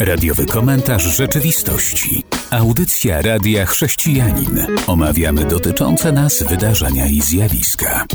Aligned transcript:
Radiowy 0.00 0.46
komentarz 0.46 1.16
rzeczywistości. 1.16 2.24
Audycja 2.50 3.22
Radia 3.22 3.66
Chrześcijanin. 3.66 4.66
Omawiamy 4.86 5.44
dotyczące 5.44 6.12
nas 6.12 6.42
wydarzenia 6.42 7.06
i 7.06 7.20
zjawiska. 7.20 8.06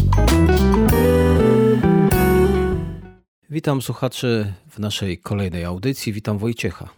Witam 3.50 3.82
słuchaczy 3.82 4.54
w 4.70 4.80
naszej 4.80 5.18
kolejnej 5.18 5.64
audycji. 5.64 6.14
Witam 6.14 6.38
Wojciecha. 6.38 6.90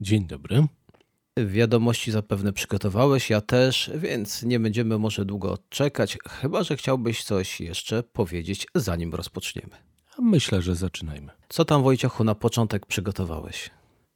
Dzień 0.00 0.26
dobry. 0.26 0.66
Wiadomości 1.46 2.10
zapewne 2.10 2.52
przygotowałeś, 2.52 3.30
ja 3.30 3.40
też, 3.40 3.90
więc 3.94 4.42
nie 4.42 4.60
będziemy 4.60 4.98
może 4.98 5.24
długo 5.24 5.58
czekać, 5.68 6.18
chyba 6.28 6.62
że 6.62 6.76
chciałbyś 6.76 7.24
coś 7.24 7.60
jeszcze 7.60 8.02
powiedzieć, 8.02 8.66
zanim 8.74 9.14
rozpoczniemy. 9.14 9.87
Myślę, 10.18 10.62
że 10.62 10.74
zaczynajmy. 10.74 11.32
Co 11.48 11.64
tam 11.64 11.82
Wojciechu 11.82 12.24
na 12.24 12.34
początek 12.34 12.86
przygotowałeś? 12.86 13.70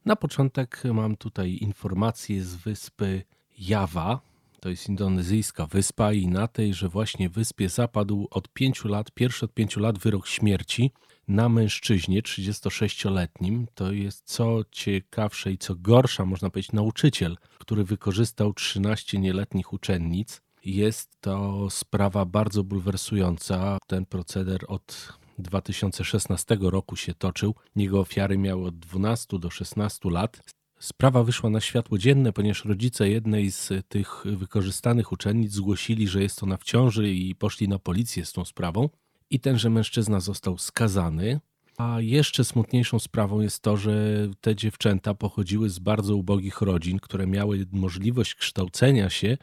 Na 0.04 0.16
początek 0.16 0.82
mam 0.92 1.16
tutaj 1.16 1.58
informację 1.60 2.44
z 2.44 2.54
wyspy 2.54 3.22
Jawa. 3.58 4.20
To 4.60 4.68
jest 4.68 4.88
indonezyjska 4.88 5.66
wyspa 5.66 6.12
i 6.12 6.26
na 6.26 6.48
tej, 6.48 6.74
że 6.74 6.88
właśnie 6.88 7.28
wyspie 7.28 7.68
zapadł 7.68 8.28
od 8.30 8.48
pięciu 8.48 8.88
lat, 8.88 9.10
pierwszy 9.10 9.44
od 9.44 9.54
pięciu 9.54 9.80
lat 9.80 9.98
wyrok 9.98 10.26
śmierci 10.26 10.92
na 11.28 11.48
mężczyźnie 11.48 12.22
36-letnim. 12.22 13.66
To 13.74 13.92
jest 13.92 14.22
co 14.24 14.60
ciekawsze 14.70 15.52
i 15.52 15.58
co 15.58 15.74
gorsza, 15.74 16.24
można 16.24 16.50
powiedzieć, 16.50 16.72
nauczyciel, 16.72 17.36
który 17.58 17.84
wykorzystał 17.84 18.52
13 18.52 19.18
nieletnich 19.18 19.72
uczennic. 19.72 20.42
Jest 20.64 21.20
to 21.20 21.70
sprawa 21.70 22.24
bardzo 22.24 22.64
bulwersująca. 22.64 23.78
Ten 23.86 24.06
proceder 24.06 24.64
od 24.68 25.18
2016 25.42 26.58
roku 26.60 26.96
się 26.96 27.14
toczył. 27.14 27.54
Jego 27.76 28.00
ofiary 28.00 28.38
miały 28.38 28.66
od 28.66 28.78
12 28.78 29.38
do 29.38 29.50
16 29.50 30.10
lat. 30.10 30.42
Sprawa 30.78 31.24
wyszła 31.24 31.50
na 31.50 31.60
światło 31.60 31.98
dzienne, 31.98 32.32
ponieważ 32.32 32.64
rodzice 32.64 33.08
jednej 33.08 33.50
z 33.50 33.88
tych 33.88 34.24
wykorzystanych 34.24 35.12
uczennic 35.12 35.52
zgłosili, 35.52 36.08
że 36.08 36.22
jest 36.22 36.42
ona 36.42 36.56
w 36.56 36.64
ciąży 36.64 37.10
i 37.10 37.34
poszli 37.34 37.68
na 37.68 37.78
policję 37.78 38.24
z 38.24 38.32
tą 38.32 38.44
sprawą. 38.44 38.88
I 39.30 39.40
tenże 39.40 39.70
mężczyzna 39.70 40.20
został 40.20 40.58
skazany. 40.58 41.40
A 41.76 42.00
jeszcze 42.00 42.44
smutniejszą 42.44 42.98
sprawą 42.98 43.40
jest 43.40 43.62
to, 43.62 43.76
że 43.76 43.92
te 44.40 44.56
dziewczęta 44.56 45.14
pochodziły 45.14 45.70
z 45.70 45.78
bardzo 45.78 46.16
ubogich 46.16 46.60
rodzin, 46.60 46.98
które 46.98 47.26
miały 47.26 47.66
możliwość 47.72 48.34
kształcenia 48.34 49.10
się 49.10 49.38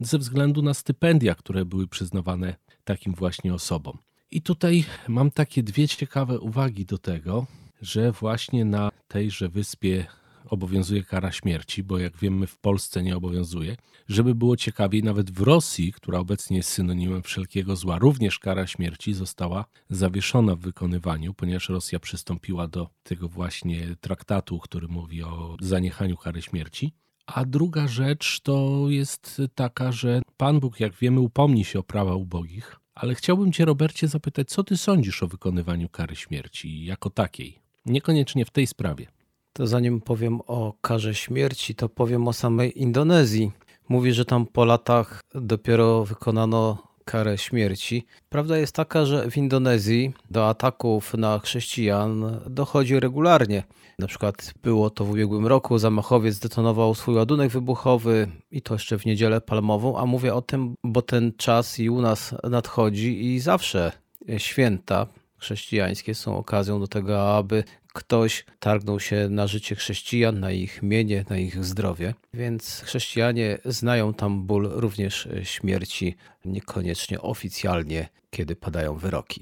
ze 0.00 0.18
względu 0.18 0.62
na 0.62 0.74
stypendia, 0.74 1.34
które 1.34 1.64
były 1.64 1.88
przyznawane 1.88 2.56
takim 2.84 3.14
właśnie 3.14 3.54
osobom. 3.54 3.98
I 4.32 4.42
tutaj 4.42 4.84
mam 5.08 5.30
takie 5.30 5.62
dwie 5.62 5.88
ciekawe 5.88 6.40
uwagi 6.40 6.86
do 6.86 6.98
tego, 6.98 7.46
że 7.82 8.12
właśnie 8.12 8.64
na 8.64 8.90
tejże 9.08 9.48
wyspie 9.48 10.06
obowiązuje 10.48 11.04
kara 11.04 11.32
śmierci, 11.32 11.82
bo 11.82 11.98
jak 11.98 12.16
wiemy 12.16 12.46
w 12.46 12.58
Polsce 12.58 13.02
nie 13.02 13.16
obowiązuje. 13.16 13.76
Żeby 14.08 14.34
było 14.34 14.56
ciekawiej, 14.56 15.02
nawet 15.02 15.30
w 15.30 15.40
Rosji, 15.40 15.92
która 15.92 16.18
obecnie 16.18 16.56
jest 16.56 16.68
synonimem 16.68 17.22
wszelkiego 17.22 17.76
zła, 17.76 17.98
również 17.98 18.38
kara 18.38 18.66
śmierci 18.66 19.14
została 19.14 19.64
zawieszona 19.90 20.56
w 20.56 20.60
wykonywaniu, 20.60 21.34
ponieważ 21.34 21.68
Rosja 21.68 22.00
przystąpiła 22.00 22.68
do 22.68 22.88
tego 23.02 23.28
właśnie 23.28 23.96
traktatu, 24.00 24.58
który 24.58 24.88
mówi 24.88 25.22
o 25.22 25.56
zaniechaniu 25.60 26.16
kary 26.16 26.42
śmierci. 26.42 26.92
A 27.26 27.44
druga 27.44 27.88
rzecz 27.88 28.40
to 28.40 28.86
jest 28.88 29.42
taka, 29.54 29.92
że 29.92 30.22
Pan 30.36 30.60
Bóg, 30.60 30.80
jak 30.80 30.94
wiemy, 30.94 31.20
upomni 31.20 31.64
się 31.64 31.78
o 31.78 31.82
prawa 31.82 32.14
ubogich, 32.14 32.81
ale 33.02 33.14
chciałbym 33.14 33.52
Cię, 33.52 33.64
Robercie, 33.64 34.08
zapytać, 34.08 34.48
co 34.48 34.64
Ty 34.64 34.76
sądzisz 34.76 35.22
o 35.22 35.26
wykonywaniu 35.26 35.88
kary 35.88 36.16
śmierci 36.16 36.84
jako 36.84 37.10
takiej? 37.10 37.58
Niekoniecznie 37.86 38.44
w 38.44 38.50
tej 38.50 38.66
sprawie. 38.66 39.06
To 39.52 39.66
zanim 39.66 40.00
powiem 40.00 40.40
o 40.46 40.74
karze 40.80 41.14
śmierci, 41.14 41.74
to 41.74 41.88
powiem 41.88 42.28
o 42.28 42.32
samej 42.32 42.82
Indonezji. 42.82 43.52
Mówi, 43.88 44.12
że 44.12 44.24
tam 44.24 44.46
po 44.46 44.64
latach 44.64 45.20
dopiero 45.34 46.04
wykonano 46.04 46.78
karę 47.04 47.38
śmierci. 47.38 48.04
Prawda 48.28 48.58
jest 48.58 48.74
taka, 48.74 49.04
że 49.04 49.30
w 49.30 49.36
Indonezji 49.36 50.12
do 50.30 50.48
ataków 50.48 51.14
na 51.14 51.38
chrześcijan 51.38 52.40
dochodzi 52.46 53.00
regularnie. 53.00 53.62
Na 53.98 54.06
przykład 54.06 54.54
było 54.62 54.90
to 54.90 55.04
w 55.04 55.10
ubiegłym 55.10 55.46
roku, 55.46 55.78
zamachowiec 55.78 56.34
zdetonował 56.34 56.94
swój 56.94 57.14
ładunek 57.14 57.50
wybuchowy 57.50 58.28
i 58.50 58.62
to 58.62 58.74
jeszcze 58.74 58.98
w 58.98 59.06
niedzielę 59.06 59.40
palmową, 59.40 59.98
a 59.98 60.06
mówię 60.06 60.34
o 60.34 60.42
tym, 60.42 60.74
bo 60.84 61.02
ten 61.02 61.32
czas 61.36 61.78
i 61.78 61.90
u 61.90 62.00
nas 62.00 62.34
nadchodzi 62.50 63.24
i 63.26 63.40
zawsze 63.40 63.92
święta 64.38 65.06
chrześcijańskie 65.42 66.14
są 66.14 66.36
okazją 66.36 66.80
do 66.80 66.86
tego, 66.86 67.36
aby 67.36 67.64
ktoś 67.92 68.44
targnął 68.58 69.00
się 69.00 69.28
na 69.28 69.46
życie 69.46 69.74
chrześcijan, 69.74 70.40
na 70.40 70.50
ich 70.50 70.82
mienie, 70.82 71.24
na 71.30 71.38
ich 71.38 71.64
zdrowie. 71.64 72.14
Więc 72.34 72.82
chrześcijanie 72.84 73.58
znają 73.64 74.14
tam 74.14 74.42
ból 74.42 74.70
również 74.72 75.28
śmierci, 75.42 76.16
niekoniecznie 76.44 77.20
oficjalnie, 77.20 78.08
kiedy 78.30 78.56
padają 78.56 78.96
wyroki. 78.96 79.40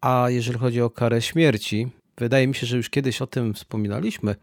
A 0.00 0.26
jeżeli 0.28 0.58
chodzi 0.58 0.82
o 0.82 0.90
karę 0.90 1.22
śmierci, 1.22 1.88
wydaje 2.18 2.46
mi 2.46 2.54
się, 2.54 2.66
że 2.66 2.76
już 2.76 2.90
kiedyś 2.90 3.22
o 3.22 3.26
tym 3.26 3.54
wspominaliśmy. 3.54 4.34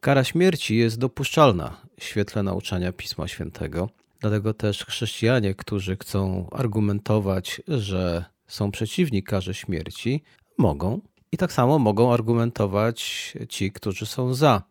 Kara 0.00 0.24
śmierci 0.24 0.76
jest 0.76 0.98
dopuszczalna 0.98 1.80
w 2.00 2.04
świetle 2.04 2.42
nauczania 2.42 2.92
Pisma 2.92 3.28
Świętego. 3.28 3.88
Dlatego 4.20 4.54
też 4.54 4.84
chrześcijanie, 4.84 5.54
którzy 5.54 5.96
chcą 5.96 6.48
argumentować, 6.52 7.62
że 7.68 8.33
są 8.46 8.70
przeciwni 8.70 9.22
karze 9.22 9.54
śmierci, 9.54 10.22
mogą 10.58 11.00
i 11.32 11.36
tak 11.36 11.52
samo 11.52 11.78
mogą 11.78 12.12
argumentować 12.12 13.32
ci, 13.48 13.72
którzy 13.72 14.06
są 14.06 14.34
za. 14.34 14.62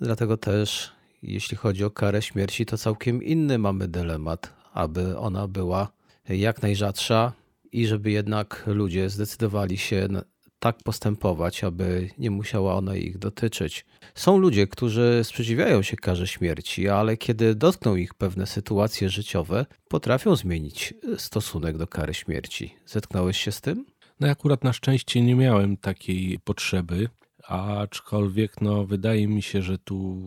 Dlatego 0.00 0.36
też, 0.36 0.92
jeśli 1.22 1.56
chodzi 1.56 1.84
o 1.84 1.90
karę 1.90 2.22
śmierci, 2.22 2.66
to 2.66 2.78
całkiem 2.78 3.22
inny 3.22 3.58
mamy 3.58 3.88
dylemat, 3.88 4.54
aby 4.72 5.18
ona 5.18 5.48
była 5.48 5.88
jak 6.28 6.62
najrzadsza 6.62 7.32
i 7.72 7.86
żeby 7.86 8.10
jednak 8.10 8.62
ludzie 8.66 9.10
zdecydowali 9.10 9.78
się 9.78 10.08
tak 10.58 10.82
postępować, 10.84 11.64
aby 11.64 12.10
nie 12.18 12.30
musiała 12.30 12.74
ona 12.74 12.96
ich 12.96 13.18
dotyczyć. 13.18 13.86
Są 14.14 14.38
ludzie, 14.38 14.66
którzy 14.66 15.20
sprzeciwiają 15.22 15.82
się 15.82 15.96
karze 15.96 16.26
śmierci, 16.26 16.88
ale 16.88 17.16
kiedy 17.16 17.54
dotkną 17.54 17.96
ich 17.96 18.14
pewne 18.14 18.46
sytuacje 18.46 19.10
życiowe, 19.10 19.66
potrafią 19.88 20.36
zmienić 20.36 20.94
stosunek 21.16 21.78
do 21.78 21.86
kary 21.86 22.14
śmierci. 22.14 22.74
Zetknąłeś 22.86 23.38
się 23.38 23.52
z 23.52 23.60
tym? 23.60 23.86
No 24.20 24.26
ja 24.26 24.32
akurat 24.32 24.64
na 24.64 24.72
szczęście 24.72 25.22
nie 25.22 25.34
miałem 25.34 25.76
takiej 25.76 26.38
potrzeby, 26.38 27.08
aczkolwiek 27.48 28.60
no, 28.60 28.84
wydaje 28.86 29.28
mi 29.28 29.42
się, 29.42 29.62
że 29.62 29.78
tu 29.78 30.18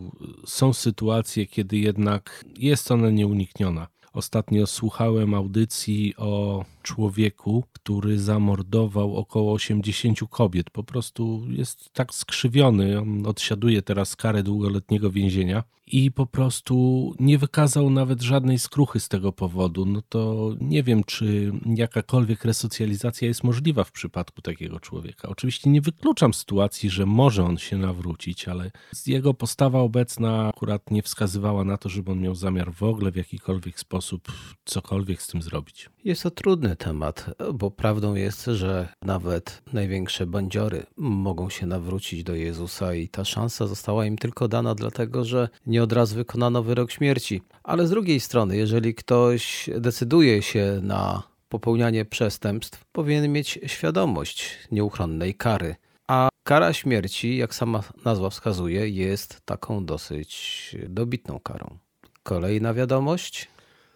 są 0.46 0.72
sytuacje, 0.72 1.46
kiedy 1.46 1.78
jednak 1.78 2.44
jest 2.56 2.90
ona 2.90 3.10
nieunikniona. 3.10 3.86
Ostatnio 4.12 4.66
słuchałem 4.66 5.34
audycji 5.34 6.14
o 6.16 6.64
człowieku, 6.82 7.64
który 7.72 8.18
zamordował 8.18 9.16
około 9.16 9.52
80 9.52 10.18
kobiet. 10.30 10.70
Po 10.70 10.84
prostu 10.84 11.42
jest 11.48 11.92
tak 11.92 12.14
skrzywiony. 12.14 13.00
On 13.00 13.26
odsiaduje 13.26 13.82
teraz 13.82 14.16
karę 14.16 14.42
długoletniego 14.42 15.10
więzienia 15.10 15.64
i 15.86 16.10
po 16.10 16.26
prostu 16.26 17.14
nie 17.20 17.38
wykazał 17.38 17.90
nawet 17.90 18.22
żadnej 18.22 18.58
skruchy 18.58 19.00
z 19.00 19.08
tego 19.08 19.32
powodu. 19.32 19.86
No 19.86 20.02
to 20.08 20.50
nie 20.60 20.82
wiem, 20.82 21.04
czy 21.04 21.52
jakakolwiek 21.76 22.44
resocjalizacja 22.44 23.28
jest 23.28 23.44
możliwa 23.44 23.84
w 23.84 23.92
przypadku 23.92 24.42
takiego 24.42 24.80
człowieka. 24.80 25.28
Oczywiście 25.28 25.70
nie 25.70 25.80
wykluczam 25.80 26.34
sytuacji, 26.34 26.90
że 26.90 27.06
może 27.06 27.44
on 27.44 27.58
się 27.58 27.78
nawrócić, 27.78 28.48
ale 28.48 28.70
jego 29.06 29.34
postawa 29.34 29.80
obecna 29.80 30.48
akurat 30.48 30.90
nie 30.90 31.02
wskazywała 31.02 31.64
na 31.64 31.76
to, 31.76 31.88
żeby 31.88 32.12
on 32.12 32.20
miał 32.20 32.34
zamiar 32.34 32.72
w 32.72 32.82
ogóle 32.82 33.12
w 33.12 33.16
jakikolwiek 33.16 33.80
sposób 33.80 34.32
cokolwiek 34.64 35.22
z 35.22 35.26
tym 35.26 35.42
zrobić. 35.42 35.90
Jest 36.04 36.22
to 36.22 36.30
trudny 36.30 36.71
temat, 36.76 37.30
bo 37.54 37.70
prawdą 37.70 38.14
jest, 38.14 38.44
że 38.44 38.88
nawet 39.02 39.62
największe 39.72 40.26
bandziory 40.26 40.86
mogą 40.96 41.50
się 41.50 41.66
nawrócić 41.66 42.24
do 42.24 42.34
Jezusa 42.34 42.94
i 42.94 43.08
ta 43.08 43.24
szansa 43.24 43.66
została 43.66 44.06
im 44.06 44.18
tylko 44.18 44.48
dana 44.48 44.74
dlatego, 44.74 45.24
że 45.24 45.48
nie 45.66 45.82
od 45.82 45.92
razu 45.92 46.16
wykonano 46.16 46.62
wyrok 46.62 46.90
śmierci. 46.90 47.42
Ale 47.62 47.86
z 47.86 47.90
drugiej 47.90 48.20
strony, 48.20 48.56
jeżeli 48.56 48.94
ktoś 48.94 49.70
decyduje 49.78 50.42
się 50.42 50.80
na 50.82 51.22
popełnianie 51.48 52.04
przestępstw, 52.04 52.84
powinien 52.92 53.32
mieć 53.32 53.58
świadomość 53.66 54.58
nieuchronnej 54.72 55.34
kary. 55.34 55.76
A 56.06 56.28
kara 56.44 56.72
śmierci, 56.72 57.36
jak 57.36 57.54
sama 57.54 57.82
nazwa 58.04 58.30
wskazuje, 58.30 58.88
jest 58.88 59.40
taką 59.44 59.84
dosyć 59.84 60.76
dobitną 60.88 61.40
karą. 61.40 61.78
Kolejna 62.22 62.74
wiadomość. 62.74 63.48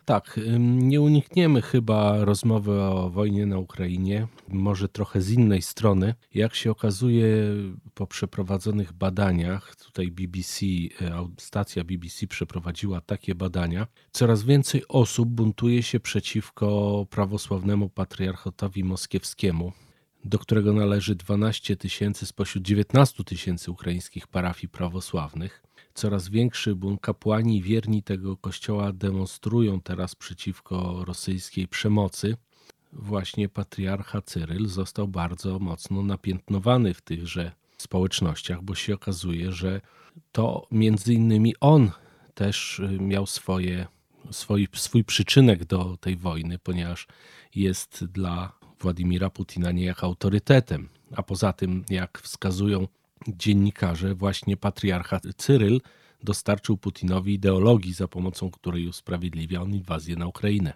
Tak, 0.07 0.41
nie 0.59 1.01
unikniemy 1.01 1.63
chyba 1.63 2.25
rozmowy 2.25 2.83
o 2.83 3.11
wojnie 3.11 3.47
na 3.47 3.59
Ukrainie, 3.59 4.29
może 4.49 4.89
trochę 4.89 5.21
z 5.21 5.31
innej 5.31 5.63
strony. 5.63 6.15
Jak 6.35 6.55
się 6.55 6.71
okazuje 6.71 7.27
po 7.95 8.07
przeprowadzonych 8.07 8.93
badaniach, 8.93 9.77
tutaj 9.77 10.11
BBC, 10.11 10.67
e, 10.67 11.29
stacja 11.39 11.85
BBC 11.85 12.27
przeprowadziła 12.27 13.01
takie 13.01 13.35
badania, 13.35 13.87
coraz 14.11 14.43
więcej 14.43 14.83
osób 14.89 15.29
buntuje 15.29 15.83
się 15.83 16.01
przeciwko 16.01 17.07
prawosławnemu 17.11 17.89
patriarchatowi 17.89 18.85
moskiewskiemu. 18.85 19.73
do 20.25 20.39
którego 20.39 20.73
należy 20.73 21.15
12 21.15 21.77
tysięcy 21.77 22.27
spośród 22.27 22.65
19 22.65 23.25
tysięcy 23.25 23.71
ukraińskich 23.71 24.27
parafii 24.27 24.69
prawosławnych. 24.69 25.66
Coraz 25.97 26.29
większy 26.29 26.75
bunt 26.75 27.01
kapłani 27.01 27.63
wierni 27.63 28.03
tego 28.03 28.37
kościoła 28.37 28.93
demonstrują 28.93 29.81
teraz 29.81 30.15
przeciwko 30.15 31.05
rosyjskiej 31.05 31.69
przemocy. 31.69 32.37
Właśnie 32.93 33.49
patriarcha 33.49 34.23
Cyryl 34.23 34.67
został 34.67 35.09
bardzo 35.09 35.59
mocno 35.59 36.03
napiętnowany 36.03 36.95
w 36.95 37.01
tychże 37.01 37.53
społecznościach, 37.79 38.63
bo 38.63 38.75
się 38.75 38.95
okazuje, 38.95 39.53
że 39.53 39.81
to 40.33 40.67
między 40.71 41.15
innymi 41.15 41.55
on 41.61 41.91
też 42.35 42.79
y, 42.79 42.99
miał 43.01 43.27
swoje, 43.27 43.87
swój, 44.31 44.69
swój 44.75 45.05
przyczynek 45.05 45.65
do 45.65 45.97
tej 45.97 46.17
wojny, 46.17 46.59
ponieważ 46.59 47.07
jest 47.55 48.05
dla 48.05 48.53
Władimira 48.81 49.31
Putina 49.31 49.73
niejak 49.73 50.05
autorytetem. 50.05 50.89
A 51.17 51.23
poza 51.23 51.53
tym, 51.53 51.85
jak 51.91 52.19
wskazują 52.19 52.87
dziennikarze, 53.29 54.15
właśnie 54.15 54.57
patriarcha 54.57 55.21
Cyryl 55.37 55.81
dostarczył 56.23 56.77
Putinowi 56.77 57.35
ideologii, 57.35 57.93
za 57.93 58.09
pomocą 58.09 58.51
której 58.51 58.89
usprawiedliwia 58.89 59.63
on 59.63 59.75
inwazję 59.75 60.17
na 60.17 60.27
Ukrainę. 60.27 60.73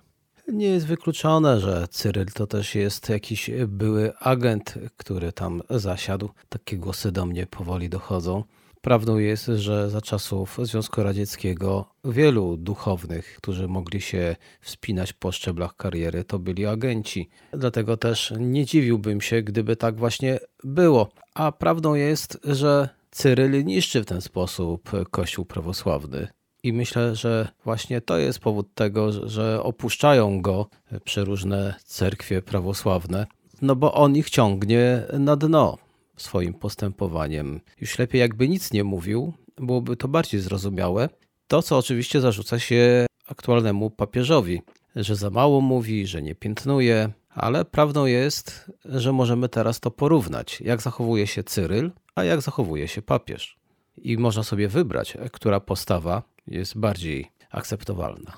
Nie 0.53 0.67
jest 0.67 0.87
wykluczone, 0.87 1.61
że 1.61 1.89
Cyryl 1.91 2.27
to 2.27 2.47
też 2.47 2.75
jest 2.75 3.09
jakiś 3.09 3.51
były 3.69 4.17
agent, 4.19 4.75
który 4.97 5.33
tam 5.33 5.63
zasiadł. 5.71 6.31
Takie 6.49 6.77
głosy 6.77 7.13
do 7.13 7.27
mnie 7.27 7.47
powoli 7.47 7.89
dochodzą. 7.89 8.45
Prawdą 8.83 9.19
jest, 9.19 9.47
że 9.47 9.91
za 9.91 10.01
czasów 10.01 10.59
Związku 10.63 11.03
Radzieckiego 11.03 11.85
wielu 12.05 12.57
duchownych, 12.57 13.37
którzy 13.37 13.69
mogli 13.69 14.01
się 14.01 14.37
wspinać 14.61 15.13
po 15.13 15.33
szczeblach 15.33 15.77
kariery, 15.77 16.25
to 16.25 16.39
byli 16.39 16.67
agenci. 16.67 17.29
Dlatego 17.53 17.97
też 17.97 18.35
nie 18.39 18.65
dziwiłbym 18.65 19.21
się, 19.21 19.43
gdyby 19.43 19.77
tak 19.77 19.97
właśnie 19.97 20.39
było. 20.65 21.09
A 21.35 21.53
prawdą 21.53 21.95
jest, 21.95 22.39
że 22.45 22.89
Cyryl 23.11 23.65
niszczy 23.65 24.03
w 24.03 24.07
ten 24.07 24.21
sposób 24.21 24.91
Kościół 25.11 25.45
prawosławny. 25.45 26.29
I 26.63 26.73
myślę, 26.73 27.17
że 27.17 27.49
właśnie 27.65 28.01
to 28.01 28.19
jest 28.19 28.39
powód 28.39 28.75
tego, 28.75 29.29
że 29.29 29.63
opuszczają 29.63 30.43
go 30.43 30.67
przeróżne 31.05 31.75
cerkwie 31.85 32.43
prawosławne, 32.43 33.27
no 33.63 33.77
bo 33.77 33.95
on 33.95 34.17
ich 34.17 34.31
ciągnie 34.31 35.03
na 35.13 35.37
dno 35.37 35.79
swoim 36.21 36.55
postępowaniem. 36.55 37.61
Już 37.81 37.99
lepiej 37.99 38.21
jakby 38.21 38.49
nic 38.49 38.73
nie 38.73 38.85
mówił, 38.85 39.33
byłoby 39.57 39.97
to 39.97 40.09
bardziej 40.09 40.41
zrozumiałe. 40.41 41.09
To, 41.49 41.63
co 41.63 41.79
oczywiście 41.79 42.21
zarzuca 42.21 42.59
się 42.59 43.07
aktualnemu 43.27 43.91
papieżowi, 43.91 44.63
że 44.97 45.17
za 45.17 45.31
mało 45.31 45.61
mówi, 45.61 46.07
że 46.07 46.23
nie 46.23 46.35
piętnuje, 46.35 47.13
ale 47.31 47.65
prawdą 47.65 48.07
jest, 48.07 48.73
że 48.85 49.13
możemy 49.13 49.49
teraz 49.49 49.81
to 49.81 49.91
porównać, 49.91 50.61
jak 50.61 50.83
zachowuje 50.83 51.27
się 51.27 51.45
Cyryl, 51.45 51.93
a 52.15 52.25
jak 52.25 52.41
zachowuje 52.41 52.89
się 52.89 53.03
papież. 53.03 53.59
I 53.97 54.19
można 54.19 54.43
sobie 54.43 54.69
wybrać, 54.69 55.17
która 55.33 55.61
postawa 55.61 56.23
jest 56.47 56.79
bardziej 56.79 57.31
akceptowalna. 57.51 58.37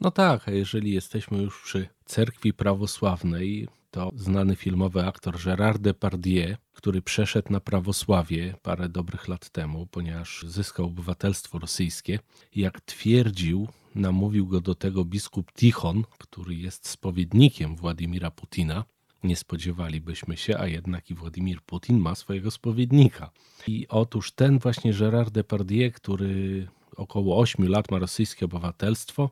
No 0.00 0.10
tak, 0.10 0.48
a 0.48 0.50
jeżeli 0.50 0.92
jesteśmy 0.92 1.42
już 1.42 1.62
przy 1.62 1.88
cerkwi 2.04 2.52
prawosławnej, 2.52 3.68
to 3.90 4.12
znany 4.16 4.56
filmowy 4.56 5.06
aktor 5.06 5.36
Gérard 5.36 5.78
Depardieu, 5.78 6.56
który 6.72 7.02
przeszedł 7.02 7.52
na 7.52 7.60
prawosławie 7.60 8.54
parę 8.62 8.88
dobrych 8.88 9.28
lat 9.28 9.50
temu, 9.50 9.86
ponieważ 9.86 10.44
zyskał 10.48 10.86
obywatelstwo 10.86 11.58
rosyjskie. 11.58 12.18
Jak 12.54 12.80
twierdził, 12.80 13.68
namówił 13.94 14.46
go 14.46 14.60
do 14.60 14.74
tego 14.74 15.04
biskup 15.04 15.52
Tichon, 15.52 16.04
który 16.18 16.54
jest 16.54 16.88
spowiednikiem 16.88 17.76
Władimira 17.76 18.30
Putina. 18.30 18.84
Nie 19.24 19.36
spodziewalibyśmy 19.36 20.36
się, 20.36 20.58
a 20.58 20.66
jednak 20.66 21.10
i 21.10 21.14
Władimir 21.14 21.62
Putin 21.62 21.98
ma 21.98 22.14
swojego 22.14 22.50
spowiednika. 22.50 23.30
I 23.66 23.86
otóż 23.88 24.32
ten 24.32 24.58
właśnie 24.58 24.92
Gérard 24.92 25.30
Depardieu, 25.30 25.92
który 25.92 26.66
około 26.96 27.38
8 27.38 27.68
lat 27.68 27.90
ma 27.90 27.98
rosyjskie 27.98 28.44
obywatelstwo, 28.44 29.30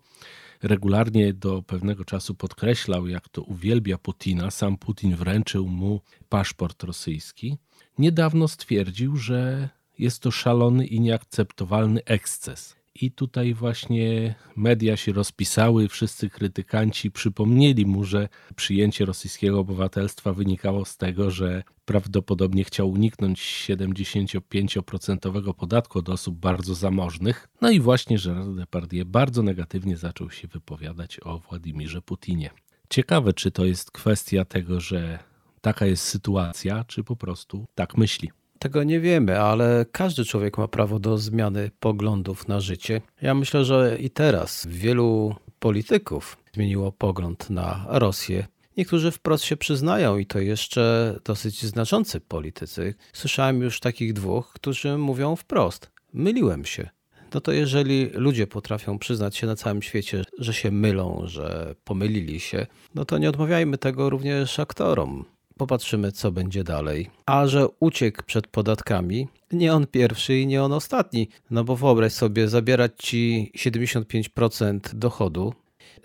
regularnie 0.63 1.35
do 1.35 1.63
pewnego 1.63 2.05
czasu 2.05 2.35
podkreślał, 2.35 3.09
jak 3.09 3.29
to 3.29 3.43
uwielbia 3.43 3.99
Putina. 3.99 4.51
Sam 4.51 4.77
Putin 4.77 5.17
wręczył 5.17 5.69
mu 5.69 6.01
paszport 6.29 6.83
rosyjski. 6.83 7.57
Niedawno 7.99 8.49
stwierdził, 8.49 9.17
że 9.17 9.69
jest 9.99 10.23
to 10.23 10.31
szalony 10.31 10.87
i 10.87 11.01
nieakceptowalny 11.01 12.05
eksces. 12.05 12.77
I 13.01 13.11
tutaj 13.11 13.55
właśnie 13.55 14.35
media 14.57 14.97
się 14.97 15.13
rozpisały, 15.13 15.89
wszyscy 15.89 16.31
krytykanci 16.31 17.11
przypomnieli 17.11 17.87
mu, 17.87 18.05
że 18.05 18.29
przyjęcie 18.57 19.05
rosyjskiego 19.05 19.61
obywatelstwa 19.61 20.33
wynikało 20.33 20.85
z 20.85 20.97
tego, 20.97 21.31
że 21.31 21.63
prawdopodobnie 21.85 22.65
chciał 22.65 22.91
uniknąć 22.91 23.67
75% 23.69 25.55
podatku 25.55 25.99
od 25.99 26.09
osób 26.09 26.39
bardzo 26.39 26.75
zamożnych. 26.75 27.49
No 27.61 27.71
i 27.71 27.81
właśnie 27.81 28.19
Gerard 28.19 28.51
Depardieu 28.51 29.07
bardzo 29.07 29.43
negatywnie 29.43 29.97
zaczął 29.97 30.31
się 30.31 30.49
wypowiadać 30.49 31.21
o 31.23 31.39
Władimirze 31.39 32.03
Putinie. 32.03 32.51
Ciekawe, 32.91 33.33
czy 33.33 33.51
to 33.51 33.65
jest 33.65 33.91
kwestia 33.91 34.45
tego, 34.45 34.81
że 34.81 35.19
taka 35.61 35.87
jest 35.87 36.05
sytuacja, 36.05 36.85
czy 36.85 37.05
po 37.05 37.17
prostu 37.17 37.67
tak 37.75 37.97
myśli. 37.97 38.31
Tego 38.59 38.85
nie 38.85 39.01
wiemy, 39.01 39.41
ale 39.41 39.87
każdy 39.93 40.25
człowiek 40.25 40.59
ma 40.59 40.69
prawo 40.69 40.99
do 40.99 41.19
zmiany 41.19 41.71
poglądów 41.81 42.49
na 42.49 42.61
życie. 42.61 43.01
Ja 43.23 43.35
myślę, 43.35 43.65
że 43.65 43.97
i 44.01 44.11
teraz 44.11 44.67
wielu 44.71 45.35
polityków 45.59 46.37
zmieniło 46.55 46.93
pogląd 46.93 47.51
na 47.51 47.87
Rosję. 47.89 48.47
Niektórzy 48.77 49.11
wprost 49.11 49.45
się 49.45 49.57
przyznają 49.57 50.19
i 50.19 50.27
to 50.27 50.39
jeszcze 50.39 51.17
dosyć 51.25 51.67
znaczący 51.67 52.21
politycy. 52.21 52.95
Słyszałem 53.13 53.63
już 53.63 53.81
takich 53.81 54.13
dwóch, 54.13 54.53
którzy 54.53 54.99
mówią 54.99 55.37
wprost: 55.37 55.91
myliłem 56.13 56.65
się. 56.65 56.89
No 57.35 57.41
to 57.41 57.53
jeżeli 57.53 58.11
ludzie 58.15 58.47
potrafią 58.47 58.99
przyznać 58.99 59.37
się 59.37 59.47
na 59.47 59.57
całym 59.57 59.83
świecie, 59.83 60.25
że 60.39 60.55
się 60.55 60.71
mylą, 60.71 61.23
że 61.27 61.75
pomylili 61.85 62.41
się, 62.41 62.67
no 62.95 63.05
to 63.05 63.19
nie 63.19 63.29
odmawiajmy 63.29 63.79
tego 63.79 64.11
również 64.11 64.59
aktorom. 64.59 65.25
Popatrzymy, 65.59 66.13
co 66.13 66.33
będzie 66.33 66.65
dalej. 66.65 67.11
A 67.27 67.47
że 67.47 67.69
uciekł 67.81 68.23
przed 68.27 68.47
podatkami, 68.47 69.29
nie 69.53 69.73
on 69.73 69.87
pierwszy 69.87 70.39
i 70.39 70.47
nie 70.47 70.63
on 70.63 70.73
ostatni. 70.73 71.29
No 71.51 71.65
bo 71.65 71.77
wyobraź 71.77 72.13
sobie, 72.13 72.49
zabierać 72.49 72.93
ci 72.99 73.53
75% 73.57 74.95
dochodu. 74.95 75.55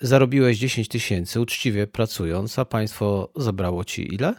Zarobiłeś 0.01 0.57
10 0.57 0.87
tysięcy 0.87 1.41
uczciwie 1.41 1.87
pracując, 1.87 2.59
a 2.59 2.65
państwo 2.65 3.31
zabrało 3.35 3.83
ci 3.83 4.13
ile? 4.13 4.33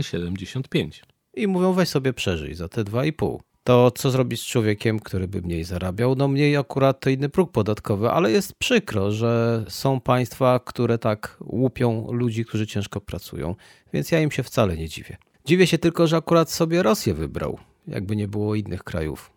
75. 0.00 1.02
I 1.34 1.46
mówią, 1.46 1.72
weź 1.72 1.88
sobie 1.88 2.12
przeżyj 2.12 2.54
za 2.54 2.68
te 2.68 2.84
2,5 2.84 3.38
to 3.66 3.90
co 3.90 4.10
zrobić 4.10 4.40
z 4.40 4.44
człowiekiem, 4.44 5.00
który 5.00 5.28
by 5.28 5.42
mniej 5.42 5.64
zarabiał? 5.64 6.14
No 6.14 6.28
mniej 6.28 6.56
akurat 6.56 7.00
to 7.00 7.10
inny 7.10 7.28
próg 7.28 7.52
podatkowy, 7.52 8.10
ale 8.10 8.30
jest 8.30 8.54
przykro, 8.54 9.12
że 9.12 9.64
są 9.68 10.00
państwa, 10.00 10.60
które 10.64 10.98
tak 10.98 11.36
łupią 11.40 12.12
ludzi, 12.12 12.44
którzy 12.44 12.66
ciężko 12.66 13.00
pracują, 13.00 13.54
więc 13.92 14.10
ja 14.10 14.20
im 14.20 14.30
się 14.30 14.42
wcale 14.42 14.76
nie 14.76 14.88
dziwię. 14.88 15.16
Dziwię 15.44 15.66
się 15.66 15.78
tylko, 15.78 16.06
że 16.06 16.16
akurat 16.16 16.50
sobie 16.50 16.82
Rosję 16.82 17.14
wybrał, 17.14 17.58
jakby 17.88 18.16
nie 18.16 18.28
było 18.28 18.54
innych 18.54 18.84
krajów. 18.84 19.30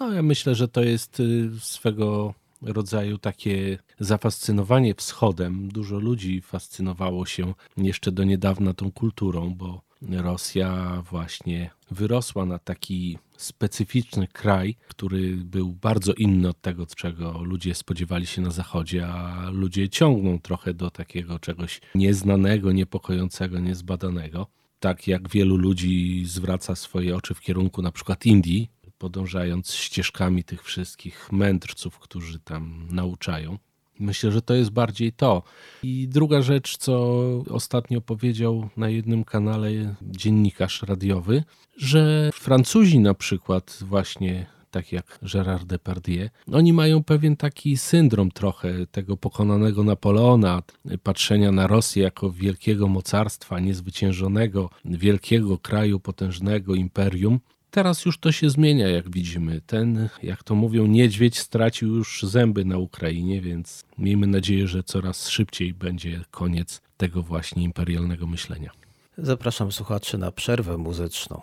No 0.00 0.12
ja 0.12 0.22
myślę, 0.22 0.54
że 0.54 0.68
to 0.68 0.82
jest 0.82 1.20
y, 1.20 1.50
swego 1.60 2.34
rodzaju 2.62 3.18
takie 3.18 3.78
zafascynowanie 4.00 4.94
wschodem. 4.94 5.68
Dużo 5.68 5.98
ludzi 5.98 6.40
fascynowało 6.40 7.26
się 7.26 7.54
jeszcze 7.76 8.12
do 8.12 8.24
niedawna 8.24 8.74
tą 8.74 8.92
kulturą, 8.92 9.54
bo 9.54 9.87
Rosja 10.02 11.02
właśnie 11.10 11.70
wyrosła 11.90 12.46
na 12.46 12.58
taki 12.58 13.18
specyficzny 13.36 14.28
kraj, 14.28 14.76
który 14.88 15.36
był 15.36 15.72
bardzo 15.72 16.12
inny 16.12 16.48
od 16.48 16.60
tego, 16.60 16.86
czego 16.86 17.42
ludzie 17.42 17.74
spodziewali 17.74 18.26
się 18.26 18.42
na 18.42 18.50
Zachodzie, 18.50 19.06
a 19.06 19.50
ludzie 19.50 19.88
ciągną 19.88 20.38
trochę 20.38 20.74
do 20.74 20.90
takiego 20.90 21.38
czegoś 21.38 21.80
nieznanego, 21.94 22.72
niepokojącego, 22.72 23.58
niezbadanego. 23.58 24.46
Tak 24.80 25.08
jak 25.08 25.28
wielu 25.28 25.56
ludzi 25.56 26.22
zwraca 26.26 26.76
swoje 26.76 27.16
oczy 27.16 27.34
w 27.34 27.40
kierunku 27.40 27.82
na 27.82 27.92
przykład 27.92 28.26
Indii, 28.26 28.70
podążając 28.98 29.74
ścieżkami 29.74 30.44
tych 30.44 30.64
wszystkich 30.64 31.32
mędrców, 31.32 31.98
którzy 31.98 32.38
tam 32.40 32.88
nauczają. 32.90 33.58
Myślę, 34.00 34.32
że 34.32 34.42
to 34.42 34.54
jest 34.54 34.70
bardziej 34.70 35.12
to. 35.12 35.42
I 35.82 36.08
druga 36.08 36.42
rzecz, 36.42 36.76
co 36.76 37.18
ostatnio 37.50 38.00
powiedział 38.00 38.68
na 38.76 38.88
jednym 38.88 39.24
kanale 39.24 39.94
dziennikarz 40.02 40.82
radiowy, 40.82 41.44
że 41.76 42.30
Francuzi 42.34 42.98
na 42.98 43.14
przykład 43.14 43.78
właśnie 43.80 44.46
tak 44.70 44.92
jak 44.92 45.18
Gérard 45.22 45.64
Depardieu, 45.64 46.28
oni 46.52 46.72
mają 46.72 47.04
pewien 47.04 47.36
taki 47.36 47.76
syndrom 47.76 48.30
trochę 48.30 48.86
tego 48.86 49.16
pokonanego 49.16 49.84
Napoleona, 49.84 50.62
patrzenia 51.02 51.52
na 51.52 51.66
Rosję 51.66 52.02
jako 52.02 52.30
wielkiego 52.30 52.88
mocarstwa, 52.88 53.60
niezwyciężonego, 53.60 54.70
wielkiego 54.84 55.58
kraju, 55.58 56.00
potężnego 56.00 56.74
imperium, 56.74 57.40
Teraz 57.70 58.04
już 58.04 58.18
to 58.18 58.32
się 58.32 58.50
zmienia, 58.50 58.88
jak 58.88 59.10
widzimy. 59.10 59.60
Ten, 59.60 60.08
jak 60.22 60.42
to 60.42 60.54
mówią, 60.54 60.86
niedźwiedź 60.86 61.38
stracił 61.38 61.96
już 61.96 62.22
zęby 62.22 62.64
na 62.64 62.78
Ukrainie, 62.78 63.40
więc 63.40 63.84
miejmy 63.98 64.26
nadzieję, 64.26 64.68
że 64.68 64.82
coraz 64.82 65.28
szybciej 65.28 65.74
będzie 65.74 66.24
koniec 66.30 66.80
tego 66.96 67.22
właśnie 67.22 67.62
imperialnego 67.62 68.26
myślenia. 68.26 68.70
Zapraszam 69.18 69.72
słuchaczy 69.72 70.18
na 70.18 70.32
przerwę 70.32 70.78
muzyczną. 70.78 71.40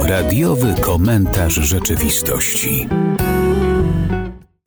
Radiowy 0.00 0.74
komentarz 0.80 1.54
rzeczywistości. 1.54 2.88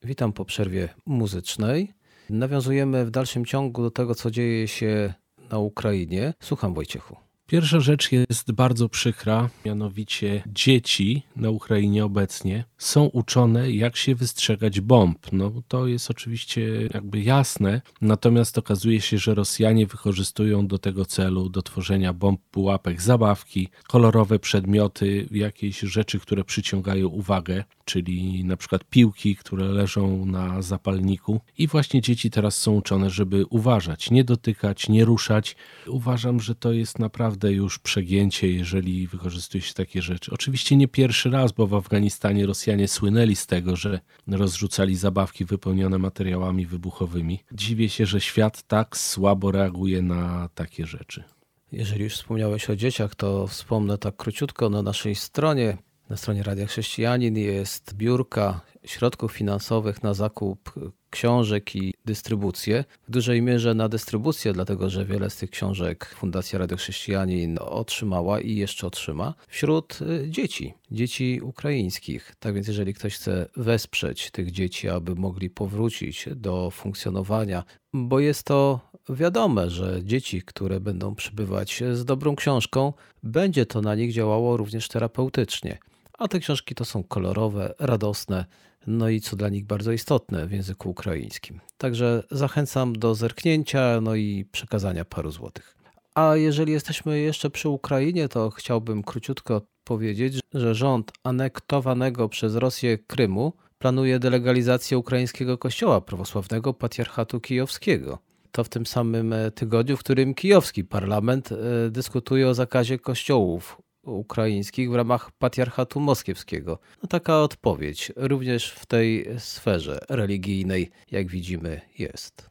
Witam 0.03 0.33
po 0.33 0.45
przerwie 0.45 0.89
muzycznej. 1.05 1.93
Nawiązujemy 2.29 3.05
w 3.05 3.12
dalszym 3.12 3.45
ciągu 3.45 3.81
do 3.81 3.91
tego, 3.91 4.15
co 4.15 4.31
dzieje 4.31 4.67
się 4.67 5.13
na 5.51 5.57
Ukrainie. 5.57 6.33
Słucham 6.39 6.74
Wojciechu. 6.74 7.25
Pierwsza 7.48 7.80
rzecz 7.80 8.12
jest 8.12 8.52
bardzo 8.52 8.90
przykra, 8.90 9.50
mianowicie 9.66 10.44
dzieci 10.48 11.24
na 11.36 11.50
Ukrainie 11.50 12.06
obecnie 12.06 12.66
są 12.78 13.04
uczone, 13.06 13.72
jak 13.72 13.96
się 13.96 14.16
wystrzegać 14.16 14.82
bomb. 14.82 15.32
No 15.32 15.52
to 15.68 15.88
jest 15.88 16.12
oczywiście 16.12 16.90
jakby 16.94 17.22
jasne, 17.22 17.82
natomiast 18.02 18.58
okazuje 18.58 19.02
się, 19.02 19.18
że 19.18 19.36
Rosjanie 19.36 19.88
wykorzystują 19.88 20.68
do 20.68 20.78
tego 20.78 21.06
celu, 21.06 21.50
do 21.50 21.62
tworzenia 21.62 22.14
bomb, 22.14 22.42
pułapek, 22.52 23.02
zabawki, 23.02 23.68
kolorowe 23.88 24.40
przedmioty, 24.40 25.28
jakieś 25.32 25.80
rzeczy, 25.80 26.20
które 26.20 26.44
przyciągają 26.44 27.08
uwagę, 27.08 27.64
czyli 27.86 28.46
na 28.46 28.58
przykład 28.58 28.84
piłki, 28.84 29.36
które 29.36 29.66
leżą 29.66 30.25
na 30.25 30.62
zapalniku. 30.62 31.42
I 31.58 31.68
właśnie 31.68 32.02
dzieci 32.02 32.32
teraz 32.32 32.58
są 32.58 32.74
uczone, 32.74 33.10
żeby 33.10 33.46
uważać, 33.46 34.12
nie 34.12 34.24
dotykać, 34.24 34.90
nie 34.90 35.06
ruszać. 35.06 35.56
Uważam, 35.88 36.40
że 36.40 36.56
to 36.56 36.74
jest 36.74 37.00
naprawdę 37.00 37.35
już 37.44 37.80
przegięcie, 37.80 38.51
jeżeli 38.51 39.08
wykorzystuje 39.08 39.62
się 39.62 39.74
takie 39.74 40.01
rzeczy. 40.01 40.32
Oczywiście 40.32 40.75
nie 40.75 40.88
pierwszy 40.88 41.30
raz, 41.30 41.51
bo 41.51 41.68
w 41.68 41.74
Afganistanie 41.74 42.46
Rosjanie 42.46 42.88
słynęli 42.88 43.36
z 43.36 43.48
tego, 43.48 43.75
że 43.75 44.00
rozrzucali 44.27 44.96
zabawki 44.96 45.46
wypełnione 45.46 45.98
materiałami 45.98 46.65
wybuchowymi. 46.65 47.39
Dziwię 47.51 47.89
się, 47.89 48.06
że 48.06 48.22
świat 48.22 48.63
tak 48.63 48.98
słabo 48.98 49.51
reaguje 49.51 50.01
na 50.01 50.50
takie 50.56 50.86
rzeczy. 50.86 51.24
Jeżeli 51.72 52.04
już 52.04 52.13
wspomniałeś 52.13 52.70
o 52.70 52.75
dzieciach, 52.75 53.15
to 53.15 53.48
wspomnę 53.48 53.98
tak 53.98 54.15
króciutko 54.15 54.70
na 54.70 54.82
naszej 54.82 55.15
stronie 55.15 55.77
na 56.09 56.17
stronie 56.17 56.43
Radia 56.43 56.65
Chrześcijanin 56.65 57.38
jest 57.38 57.93
biurka 57.93 58.62
środków 58.83 59.31
finansowych 59.31 60.03
na 60.03 60.13
zakup 60.13 60.74
książek 61.09 61.75
i 61.75 61.93
dystrybucję. 62.05 62.83
W 63.07 63.12
dużej 63.12 63.41
mierze 63.41 63.74
na 63.74 63.89
dystrybucję, 63.89 64.53
dlatego 64.53 64.89
że 64.89 65.05
wiele 65.05 65.29
z 65.29 65.38
tych 65.38 65.50
książek 65.50 66.15
Fundacja 66.15 66.59
Radio 66.59 66.77
Chrześcijanin 66.77 67.57
otrzymała 67.62 68.41
i 68.41 68.55
jeszcze 68.55 68.88
otrzyma 68.88 69.33
wśród 69.47 70.00
y, 70.01 70.29
dzieci, 70.29 70.74
dzieci 70.91 71.39
ukraińskich. 71.43 72.35
Tak 72.39 72.53
więc 72.55 72.67
jeżeli 72.67 72.93
ktoś 72.93 73.15
chce 73.15 73.50
wesprzeć 73.57 74.31
tych 74.31 74.51
dzieci, 74.51 74.89
aby 74.89 75.15
mogli 75.15 75.50
powrócić 75.50 76.29
do 76.35 76.71
funkcjonowania, 76.71 77.63
bo 77.93 78.19
jest 78.19 78.43
to 78.43 78.79
wiadome, 79.09 79.69
że 79.69 80.00
dzieci, 80.03 80.41
które 80.41 80.79
będą 80.79 81.15
przybywać 81.15 81.83
z 81.93 82.05
dobrą 82.05 82.35
książką, 82.35 82.93
będzie 83.24 83.65
to 83.65 83.81
na 83.81 83.95
nich 83.95 84.13
działało 84.13 84.57
również 84.57 84.88
terapeutycznie. 84.88 85.77
A 86.17 86.27
te 86.27 86.39
książki 86.39 86.75
to 86.75 86.86
są 86.86 87.03
kolorowe, 87.03 87.74
radosne, 87.79 88.45
no 88.88 89.10
i 89.10 89.22
co 89.22 89.36
dla 89.36 89.50
nich 89.50 89.65
bardzo 89.65 89.91
istotne 89.91 90.48
w 90.48 90.51
języku 90.51 90.89
ukraińskim. 90.89 91.60
Także 91.77 92.24
zachęcam 92.31 92.93
do 92.93 93.15
zerknięcia, 93.15 94.01
no 94.01 94.15
i 94.15 94.45
przekazania 94.51 95.05
paru 95.05 95.31
złotych. 95.31 95.75
A 96.15 96.36
jeżeli 96.36 96.74
jesteśmy 96.74 97.19
jeszcze 97.19 97.50
przy 97.50 97.69
Ukrainie, 97.69 98.29
to 98.29 98.50
chciałbym 98.50 99.03
króciutko 99.03 99.62
powiedzieć, 99.84 100.39
że 100.53 100.75
rząd 100.75 101.12
anektowanego 101.24 102.29
przez 102.29 102.55
Rosję 102.55 102.98
Krymu 102.98 103.53
planuje 103.77 104.19
delegalizację 104.19 104.98
ukraińskiego 104.98 105.57
kościoła 105.57 106.01
prawosławnego 106.01 106.74
patriarchatu 106.74 107.39
kijowskiego. 107.39 108.19
To 108.51 108.63
w 108.63 108.69
tym 108.69 108.86
samym 108.86 109.36
tygodniu, 109.55 109.98
w 109.98 110.00
którym 110.00 110.34
kijowski 110.34 110.84
parlament 110.84 111.51
e, 111.51 111.55
dyskutuje 111.89 112.48
o 112.48 112.53
zakazie 112.53 113.00
kościołów 113.00 113.85
ukraińskich 114.05 114.91
w 114.91 114.95
ramach 114.95 115.31
patriarchatu 115.31 116.00
moskiewskiego. 116.00 116.79
No 117.03 117.07
taka 117.07 117.41
odpowiedź 117.41 118.12
również 118.15 118.71
w 118.71 118.85
tej 118.85 119.27
sferze 119.38 120.00
religijnej, 120.09 120.91
jak 121.12 121.27
widzimy, 121.27 121.81
jest. 122.00 122.50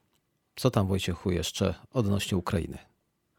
Co 0.57 0.71
tam 0.71 0.87
Wojciechu 0.87 1.31
jeszcze 1.31 1.75
odnośnie 1.91 2.39
Ukrainy? 2.39 2.79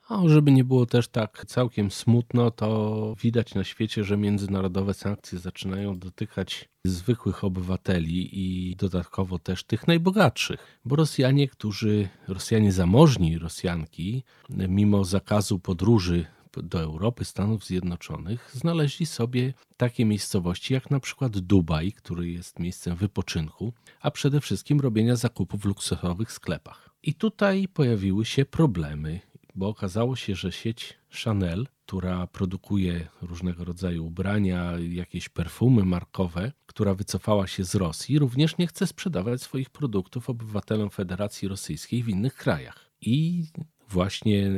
A 0.08 0.22
żeby 0.28 0.52
nie 0.52 0.64
było 0.64 0.86
też 0.86 1.08
tak 1.08 1.46
całkiem 1.48 1.92
smutno, 1.92 2.52
to 2.52 3.16
widać 3.22 3.56
na 3.56 3.64
świecie, 3.64 4.04
że 4.04 4.18
międzynarodowe 4.18 4.94
sankcje 4.94 5.40
zaczynają 5.40 6.00
dotykać 6.00 6.70
zwykłych 6.86 7.44
obywateli 7.44 8.30
i 8.32 8.76
dodatkowo 8.76 9.40
też 9.40 9.64
tych 9.64 9.88
najbogatszych. 9.88 10.80
Bo 10.86 10.96
Rosjanie, 10.96 11.48
którzy, 11.48 12.10
Rosjanie 12.28 12.72
zamożni, 12.72 13.38
Rosjanki, 13.38 14.24
mimo 14.50 15.04
zakazu 15.04 15.60
podróży 15.60 16.26
do 16.62 16.80
Europy, 16.80 17.26
Stanów 17.26 17.66
Zjednoczonych, 17.66 18.52
znaleźli 18.54 19.06
sobie 19.06 19.54
takie 19.78 20.06
miejscowości 20.06 20.74
jak 20.74 20.92
na 20.92 21.00
przykład 21.00 21.40
Dubaj, 21.40 21.92
który 21.92 22.30
jest 22.30 22.60
miejscem 22.60 22.96
wypoczynku, 22.96 23.74
a 24.02 24.12
przede 24.12 24.42
wszystkim 24.42 24.80
robienia 24.80 25.16
zakupów 25.16 25.62
w 25.62 25.66
luksusowych 25.66 26.32
sklepach. 26.32 26.90
I 27.04 27.14
tutaj 27.14 27.68
pojawiły 27.68 28.26
się 28.26 28.46
problemy, 28.46 29.20
bo 29.56 29.68
okazało 29.68 30.16
się, 30.16 30.36
że 30.36 30.52
sieć 30.52 30.98
Chanel, 31.24 31.68
która 31.86 32.28
produkuje 32.28 33.08
różnego 33.22 33.66
rodzaju 33.66 34.06
ubrania, 34.06 34.72
jakieś 34.80 35.30
perfumy 35.30 35.86
markowe, 35.86 36.52
która 36.66 36.94
wycofała 36.94 37.48
się 37.48 37.64
z 37.64 37.76
Rosji, 37.76 38.20
również 38.20 38.58
nie 38.58 38.68
chce 38.68 38.88
sprzedawać 38.88 39.42
swoich 39.42 39.70
produktów 39.70 40.30
obywatelom 40.30 40.90
Federacji 40.90 41.48
Rosyjskiej 41.48 42.04
w 42.04 42.10
innych 42.10 42.36
krajach. 42.36 42.92
I 43.02 43.44
właśnie 43.90 44.52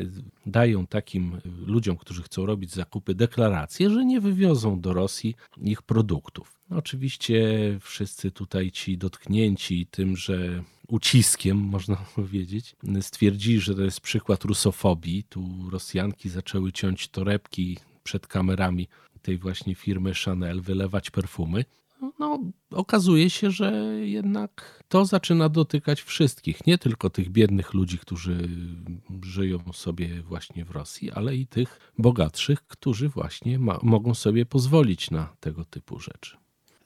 dają 0.45 0.87
takim 0.87 1.37
ludziom, 1.65 1.97
którzy 1.97 2.23
chcą 2.23 2.45
robić 2.45 2.73
zakupy, 2.73 3.15
deklarację, 3.15 3.89
że 3.89 4.05
nie 4.05 4.21
wywiozą 4.21 4.81
do 4.81 4.93
Rosji 4.93 5.35
ich 5.61 5.81
produktów. 5.81 6.59
Oczywiście 6.69 7.43
wszyscy 7.81 8.31
tutaj 8.31 8.71
ci 8.71 8.97
dotknięci 8.97 9.87
tym, 9.91 10.17
że 10.17 10.63
uciskiem, 10.87 11.57
można 11.57 11.95
powiedzieć, 12.15 12.75
stwierdzili, 13.01 13.59
że 13.59 13.75
to 13.75 13.81
jest 13.81 14.01
przykład 14.01 14.43
rusofobii. 14.43 15.23
Tu 15.23 15.69
Rosjanki 15.71 16.29
zaczęły 16.29 16.71
ciąć 16.71 17.07
torebki 17.07 17.77
przed 18.03 18.27
kamerami 18.27 18.87
tej 19.21 19.37
właśnie 19.37 19.75
firmy 19.75 20.11
Chanel, 20.25 20.61
wylewać 20.61 21.09
perfumy 21.11 21.65
no, 22.19 22.39
okazuje 22.71 23.29
się, 23.29 23.51
że 23.51 23.71
jednak 23.99 24.83
to 24.87 25.05
zaczyna 25.05 25.49
dotykać 25.49 26.01
wszystkich, 26.01 26.67
nie 26.67 26.77
tylko 26.77 27.09
tych 27.09 27.29
biednych 27.29 27.73
ludzi, 27.73 27.97
którzy 27.97 28.49
żyją 29.23 29.59
sobie 29.73 30.21
właśnie 30.21 30.65
w 30.65 30.71
Rosji, 30.71 31.11
ale 31.11 31.35
i 31.35 31.47
tych 31.47 31.91
bogatszych, 31.97 32.67
którzy 32.67 33.09
właśnie 33.09 33.59
ma, 33.59 33.79
mogą 33.83 34.13
sobie 34.13 34.45
pozwolić 34.45 35.11
na 35.11 35.35
tego 35.39 35.65
typu 35.65 35.99
rzeczy. 35.99 36.37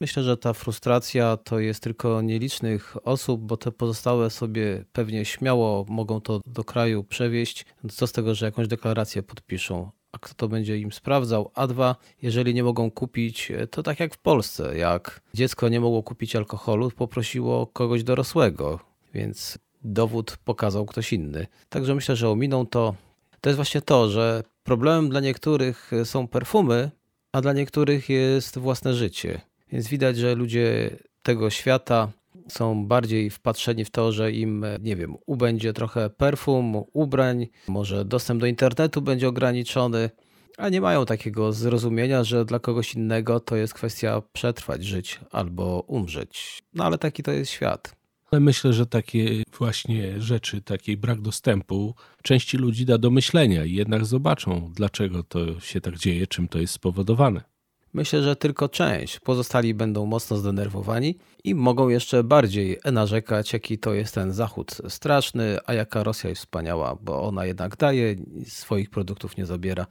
Myślę, 0.02 0.24
że 0.24 0.38
ta 0.38 0.54
frustracja 0.54 1.38
to 1.38 1.60
jest 1.60 1.84
tylko 1.84 2.22
nielicznych 2.22 3.08
osób, 3.08 3.42
bo 3.42 3.58
te 3.58 3.72
pozostałe 3.72 4.30
sobie 4.30 4.86
pewnie 4.92 5.26
śmiało 5.26 5.86
mogą 5.90 6.22
to 6.22 6.42
do 6.46 6.64
kraju 6.64 7.04
przewieźć. 7.04 7.66
Co 7.92 8.08
z 8.08 8.12
tego, 8.12 8.36
że 8.36 8.46
jakąś 8.46 8.68
deklarację 8.68 9.24
podpiszą, 9.24 9.92
a 10.12 10.20
kto 10.20 10.34
to 10.34 10.48
będzie 10.48 10.78
im 10.78 10.92
sprawdzał. 10.92 11.52
A 11.54 11.68
dwa, 11.68 11.96
jeżeli 12.22 12.54
nie 12.54 12.64
mogą 12.64 12.92
kupić, 12.92 13.52
to 13.72 13.84
tak 13.84 14.00
jak 14.00 14.14
w 14.14 14.18
Polsce, 14.18 14.78
jak 14.78 15.22
dziecko 15.34 15.70
nie 15.70 15.80
mogło 15.80 16.04
kupić 16.04 16.36
alkoholu, 16.36 16.92
poprosiło 16.92 17.68
kogoś 17.68 18.04
dorosłego, 18.04 18.80
więc 19.14 19.58
dowód 19.84 20.38
pokazał 20.46 20.86
ktoś 20.86 21.14
inny. 21.14 21.48
Także 21.70 21.96
myślę, 21.96 22.16
że 22.16 22.30
ominą 22.30 22.66
to. 22.66 22.96
To 23.42 23.50
jest 23.50 23.56
właśnie 23.56 23.82
to, 23.82 24.10
że 24.10 24.44
problemem 24.64 25.10
dla 25.10 25.20
niektórych 25.20 25.92
są 26.04 26.28
perfumy, 26.28 26.92
a 27.32 27.42
dla 27.42 27.54
niektórych 27.54 28.10
jest 28.10 28.60
własne 28.60 28.94
życie. 28.94 29.42
Więc 29.72 29.88
widać, 29.88 30.18
że 30.18 30.36
ludzie 30.36 30.98
tego 31.24 31.50
świata 31.50 32.12
są 32.48 32.88
bardziej 32.88 33.30
wpatrzeni 33.30 33.86
w 33.86 33.90
to, 33.90 34.12
że 34.12 34.32
im, 34.32 34.66
nie 34.82 34.96
wiem, 34.96 35.16
ubędzie 35.26 35.74
trochę 35.74 36.10
perfum, 36.10 36.84
ubrań, 36.94 37.48
może 37.68 38.06
dostęp 38.06 38.42
do 38.42 38.48
internetu 38.48 39.02
będzie 39.02 39.28
ograniczony, 39.28 40.10
a 40.58 40.70
nie 40.70 40.82
mają 40.82 41.06
takiego 41.06 41.54
zrozumienia, 41.54 42.24
że 42.24 42.46
dla 42.46 42.60
kogoś 42.60 42.94
innego 42.94 43.40
to 43.40 43.56
jest 43.56 43.74
kwestia 43.74 44.22
przetrwać, 44.34 44.86
żyć 44.86 45.20
albo 45.32 45.80
umrzeć. 45.88 46.64
No 46.74 46.84
ale 46.84 46.98
taki 46.98 47.24
to 47.24 47.32
jest 47.32 47.52
świat. 47.52 47.96
Myślę, 48.40 48.74
że 48.74 48.86
takie 48.86 49.44
właśnie 49.58 50.22
rzeczy, 50.22 50.62
taki 50.62 50.98
brak 50.98 51.22
dostępu 51.22 51.96
części 52.24 52.58
ludzi 52.58 52.86
da 52.86 52.98
do 52.98 53.12
myślenia 53.12 53.66
i 53.66 53.74
jednak 53.74 54.06
zobaczą, 54.06 54.72
dlaczego 54.76 55.24
to 55.24 55.60
się 55.60 55.82
tak 55.82 55.98
dzieje, 55.98 56.28
czym 56.28 56.48
to 56.48 56.60
jest 56.60 56.74
spowodowane. 56.74 57.51
Myślę, 57.94 58.22
że 58.22 58.36
tylko 58.36 58.70
część. 58.70 59.20
Pozostali 59.20 59.74
będą 59.74 60.06
mocno 60.06 60.38
zdenerwowani 60.38 61.18
i 61.44 61.56
mogą 61.56 61.90
jeszcze 61.90 62.24
bardziej 62.24 62.80
narzekać, 62.92 63.54
jaki 63.54 63.78
to 63.78 63.94
jest 63.94 64.16
ten 64.16 64.34
Zachód 64.34 64.78
straszny, 64.90 65.58
a 65.66 65.74
jaka 65.74 66.04
Rosja 66.04 66.30
jest 66.30 66.42
wspaniała, 66.42 66.98
bo 67.02 67.24
ona 67.24 67.46
jednak 67.46 67.78
daje, 67.78 68.16
swoich 68.48 68.90
produktów 68.90 69.38
nie 69.38 69.46
zabiera. 69.46 69.88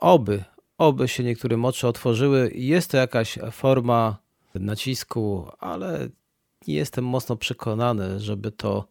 Oby, 0.00 0.44
oby 0.78 1.08
się 1.08 1.24
niektórym 1.24 1.64
oczy 1.64 1.86
otworzyły. 1.86 2.50
Jest 2.54 2.90
to 2.90 2.96
jakaś 2.96 3.38
forma 3.52 4.18
nacisku, 4.54 5.48
ale 5.58 6.08
nie 6.66 6.74
jestem 6.74 7.04
mocno 7.04 7.36
przekonany, 7.36 8.20
żeby 8.20 8.52
to 8.52 8.88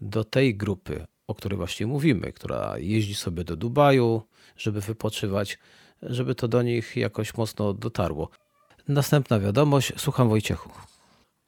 do 0.00 0.24
tej 0.24 0.56
grupy 0.56 1.06
o 1.30 1.34
której 1.34 1.56
właśnie 1.56 1.86
mówimy, 1.86 2.32
która 2.32 2.78
jeździ 2.78 3.14
sobie 3.14 3.44
do 3.44 3.56
Dubaju, 3.56 4.22
żeby 4.56 4.80
wypoczywać, 4.80 5.58
żeby 6.02 6.34
to 6.34 6.48
do 6.48 6.62
nich 6.62 6.96
jakoś 6.96 7.36
mocno 7.36 7.74
dotarło. 7.74 8.28
Następna 8.88 9.40
wiadomość, 9.40 9.92
słucham 9.96 10.28
Wojciechu. 10.28 10.70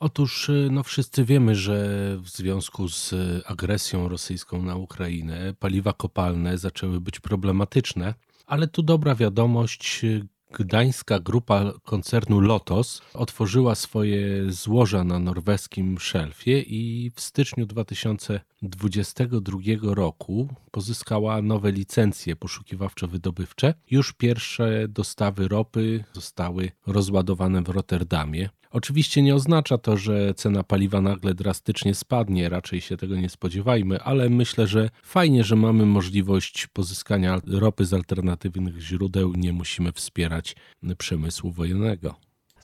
Otóż 0.01 0.51
no 0.71 0.83
wszyscy 0.83 1.25
wiemy, 1.25 1.55
że 1.55 1.77
w 2.21 2.29
związku 2.29 2.89
z 2.89 3.15
agresją 3.47 4.09
rosyjską 4.09 4.63
na 4.63 4.77
Ukrainę 4.77 5.55
paliwa 5.59 5.93
kopalne 5.93 6.59
zaczęły 6.59 7.01
być 7.01 7.21
problematyczne, 7.21 8.15
ale 8.47 8.69
tu 8.69 8.83
dobra 8.83 9.15
wiadomość, 9.15 10.07
gdańska 10.53 11.19
grupa 11.21 11.73
koncernu 11.85 12.41
Lotos 12.41 13.03
otworzyła 13.15 13.75
swoje 13.75 14.53
złoża 14.53 15.05
na 15.05 15.19
norweskim 15.19 15.99
szelfie 15.99 16.61
i 16.61 17.11
w 17.15 17.21
styczniu 17.21 17.67
2022 17.67 19.59
roku 19.83 20.49
pozyskała 20.71 21.43
nowe 21.43 21.73
licencje 21.73 22.37
poszukiwawczo-wydobywcze. 22.37 23.75
Już 23.91 24.13
pierwsze 24.13 24.89
dostawy 24.89 25.49
ropy 25.49 26.05
zostały 26.13 26.71
rozładowane 26.87 27.63
w 27.63 27.69
Rotterdamie. 27.69 28.49
Oczywiście 28.73 29.23
nie 29.23 29.35
oznacza 29.35 29.79
to, 29.79 29.97
że 29.97 30.35
cena 30.35 30.63
paliwa 30.63 31.01
nagle 31.01 31.35
drastycznie 31.35 31.95
spadnie, 31.95 32.49
raczej 32.49 32.81
się 32.81 32.97
tego 32.97 33.17
nie 33.17 33.29
spodziewajmy, 33.29 34.01
ale 34.01 34.29
myślę, 34.29 34.67
że 34.67 34.91
fajnie, 35.03 35.45
że 35.45 35.57
mamy 35.57 35.87
możliwość 35.87 36.67
pozyskania 36.67 37.41
ropy 37.47 37.85
z 37.85 37.95
alternatywnych 37.95 38.81
źródeł, 38.81 39.33
nie 39.37 39.53
musimy 39.53 39.93
wspierać 39.93 40.57
przemysłu 40.99 41.53
wojennego. 41.53 42.15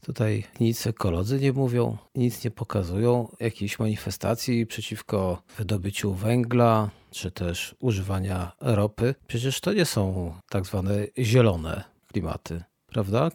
Tutaj 0.02 0.44
nic 0.60 0.86
ekolodzy 0.86 1.40
nie 1.40 1.52
mówią, 1.52 1.96
nic 2.14 2.44
nie 2.44 2.50
pokazują, 2.50 3.28
jakiejś 3.40 3.78
manifestacji 3.78 4.66
przeciwko 4.66 5.42
wydobyciu 5.58 6.14
węgla, 6.14 6.90
czy 7.10 7.30
też 7.30 7.74
używania 7.80 8.52
ropy. 8.60 9.14
Przecież 9.26 9.60
to 9.60 9.72
nie 9.72 9.84
są 9.84 10.34
tak 10.50 10.66
zwane 10.66 11.06
zielone 11.18 11.84
klimaty, 12.12 12.62
prawda? 12.86 13.30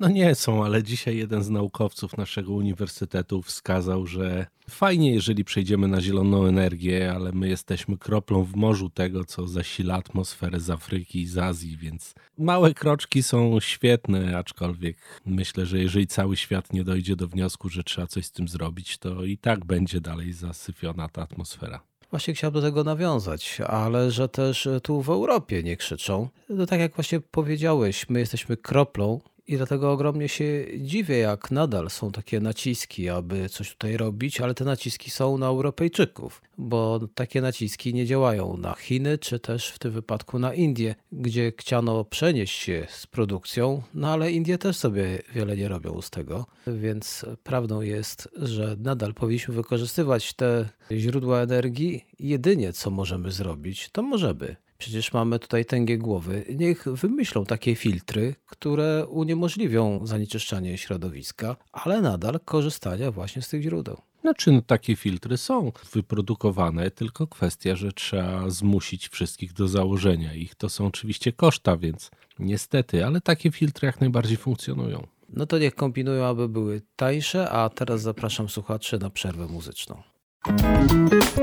No 0.00 0.08
nie 0.08 0.34
są, 0.34 0.64
ale 0.64 0.82
dzisiaj 0.82 1.16
jeden 1.16 1.42
z 1.42 1.50
naukowców 1.50 2.16
naszego 2.16 2.52
uniwersytetu 2.52 3.42
wskazał, 3.42 4.06
że 4.06 4.46
fajnie, 4.70 5.14
jeżeli 5.14 5.44
przejdziemy 5.44 5.88
na 5.88 6.00
zieloną 6.00 6.46
energię, 6.46 7.12
ale 7.12 7.32
my 7.32 7.48
jesteśmy 7.48 7.98
kroplą 7.98 8.44
w 8.44 8.56
morzu 8.56 8.90
tego, 8.90 9.24
co 9.24 9.46
zasila 9.46 9.94
atmosferę 9.94 10.60
z 10.60 10.70
Afryki 10.70 11.20
i 11.20 11.26
z 11.26 11.38
Azji, 11.38 11.76
więc 11.76 12.14
małe 12.38 12.74
kroczki 12.74 13.22
są 13.22 13.60
świetne, 13.60 14.38
aczkolwiek 14.38 14.96
myślę, 15.26 15.66
że 15.66 15.78
jeżeli 15.78 16.06
cały 16.06 16.36
świat 16.36 16.72
nie 16.72 16.84
dojdzie 16.84 17.16
do 17.16 17.28
wniosku, 17.28 17.68
że 17.68 17.84
trzeba 17.84 18.06
coś 18.06 18.26
z 18.26 18.32
tym 18.32 18.48
zrobić, 18.48 18.98
to 18.98 19.24
i 19.24 19.38
tak 19.38 19.64
będzie 19.64 20.00
dalej 20.00 20.32
zasyfiona 20.32 21.08
ta 21.08 21.22
atmosfera. 21.22 21.80
Właśnie 22.10 22.34
chciałbym 22.34 22.62
do 22.62 22.68
tego 22.68 22.84
nawiązać, 22.84 23.58
ale 23.66 24.10
że 24.10 24.28
też 24.28 24.68
tu 24.82 25.02
w 25.02 25.08
Europie 25.08 25.62
nie 25.62 25.76
krzyczą. 25.76 26.28
No 26.48 26.66
tak 26.66 26.80
jak 26.80 26.94
właśnie 26.94 27.20
powiedziałeś, 27.20 28.08
my 28.08 28.18
jesteśmy 28.20 28.56
kroplą 28.56 29.20
i 29.46 29.56
dlatego 29.56 29.92
ogromnie 29.92 30.28
się 30.28 30.66
dziwię, 30.78 31.18
jak 31.18 31.50
nadal 31.50 31.90
są 31.90 32.12
takie 32.12 32.40
naciski, 32.40 33.08
aby 33.08 33.48
coś 33.48 33.70
tutaj 33.70 33.96
robić, 33.96 34.40
ale 34.40 34.54
te 34.54 34.64
naciski 34.64 35.10
są 35.10 35.38
na 35.38 35.46
Europejczyków, 35.46 36.42
bo 36.58 37.00
takie 37.14 37.40
naciski 37.40 37.94
nie 37.94 38.06
działają 38.06 38.56
na 38.56 38.74
Chiny, 38.74 39.18
czy 39.18 39.40
też 39.40 39.68
w 39.68 39.78
tym 39.78 39.92
wypadku 39.92 40.38
na 40.38 40.54
Indie, 40.54 40.94
gdzie 41.12 41.52
chciano 41.58 42.04
przenieść 42.04 42.58
się 42.62 42.86
z 42.90 43.06
produkcją, 43.06 43.82
no 43.94 44.12
ale 44.12 44.32
Indie 44.32 44.58
też 44.58 44.76
sobie 44.76 45.22
wiele 45.34 45.56
nie 45.56 45.68
robią 45.68 46.00
z 46.00 46.10
tego, 46.10 46.46
więc 46.66 47.26
prawdą 47.42 47.80
jest, 47.80 48.28
że 48.36 48.76
nadal 48.78 49.14
powinniśmy 49.14 49.54
wykorzystywać 49.54 50.34
te 50.34 50.68
źródła 50.92 51.40
energii. 51.40 52.04
Jedynie 52.18 52.72
co 52.72 52.90
możemy 52.90 53.32
zrobić, 53.32 53.90
to 53.90 54.02
możemy 54.02 54.56
Przecież 54.78 55.12
mamy 55.12 55.38
tutaj 55.38 55.64
tęgie 55.64 55.98
głowy. 55.98 56.44
Niech 56.56 56.84
wymyślą 56.88 57.44
takie 57.44 57.74
filtry, 57.74 58.34
które 58.46 59.06
uniemożliwią 59.06 60.06
zanieczyszczanie 60.06 60.78
środowiska, 60.78 61.56
ale 61.72 62.00
nadal 62.00 62.40
korzystania 62.44 63.10
właśnie 63.10 63.42
z 63.42 63.48
tych 63.48 63.62
źródeł. 63.62 63.96
Znaczy, 64.20 64.52
no, 64.52 64.62
takie 64.62 64.96
filtry 64.96 65.36
są 65.36 65.72
wyprodukowane, 65.92 66.90
tylko 66.90 67.26
kwestia, 67.26 67.76
że 67.76 67.92
trzeba 67.92 68.50
zmusić 68.50 69.08
wszystkich 69.08 69.52
do 69.52 69.68
założenia 69.68 70.34
ich. 70.34 70.54
To 70.54 70.68
są 70.68 70.86
oczywiście 70.86 71.32
koszta, 71.32 71.76
więc 71.76 72.10
niestety, 72.38 73.06
ale 73.06 73.20
takie 73.20 73.50
filtry 73.50 73.86
jak 73.86 74.00
najbardziej 74.00 74.36
funkcjonują. 74.36 75.06
No 75.28 75.46
to 75.46 75.58
niech 75.58 75.74
kombinują, 75.74 76.24
aby 76.24 76.48
były 76.48 76.82
tańsze, 76.96 77.50
a 77.50 77.68
teraz 77.68 78.02
zapraszam 78.02 78.48
słuchaczy 78.48 78.98
na 78.98 79.10
przerwę 79.10 79.46
muzyczną. 79.46 80.02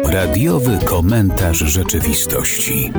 Radiowy 0.05 0.79
komentarz 0.85 1.57
rzeczywistości. 1.57 2.91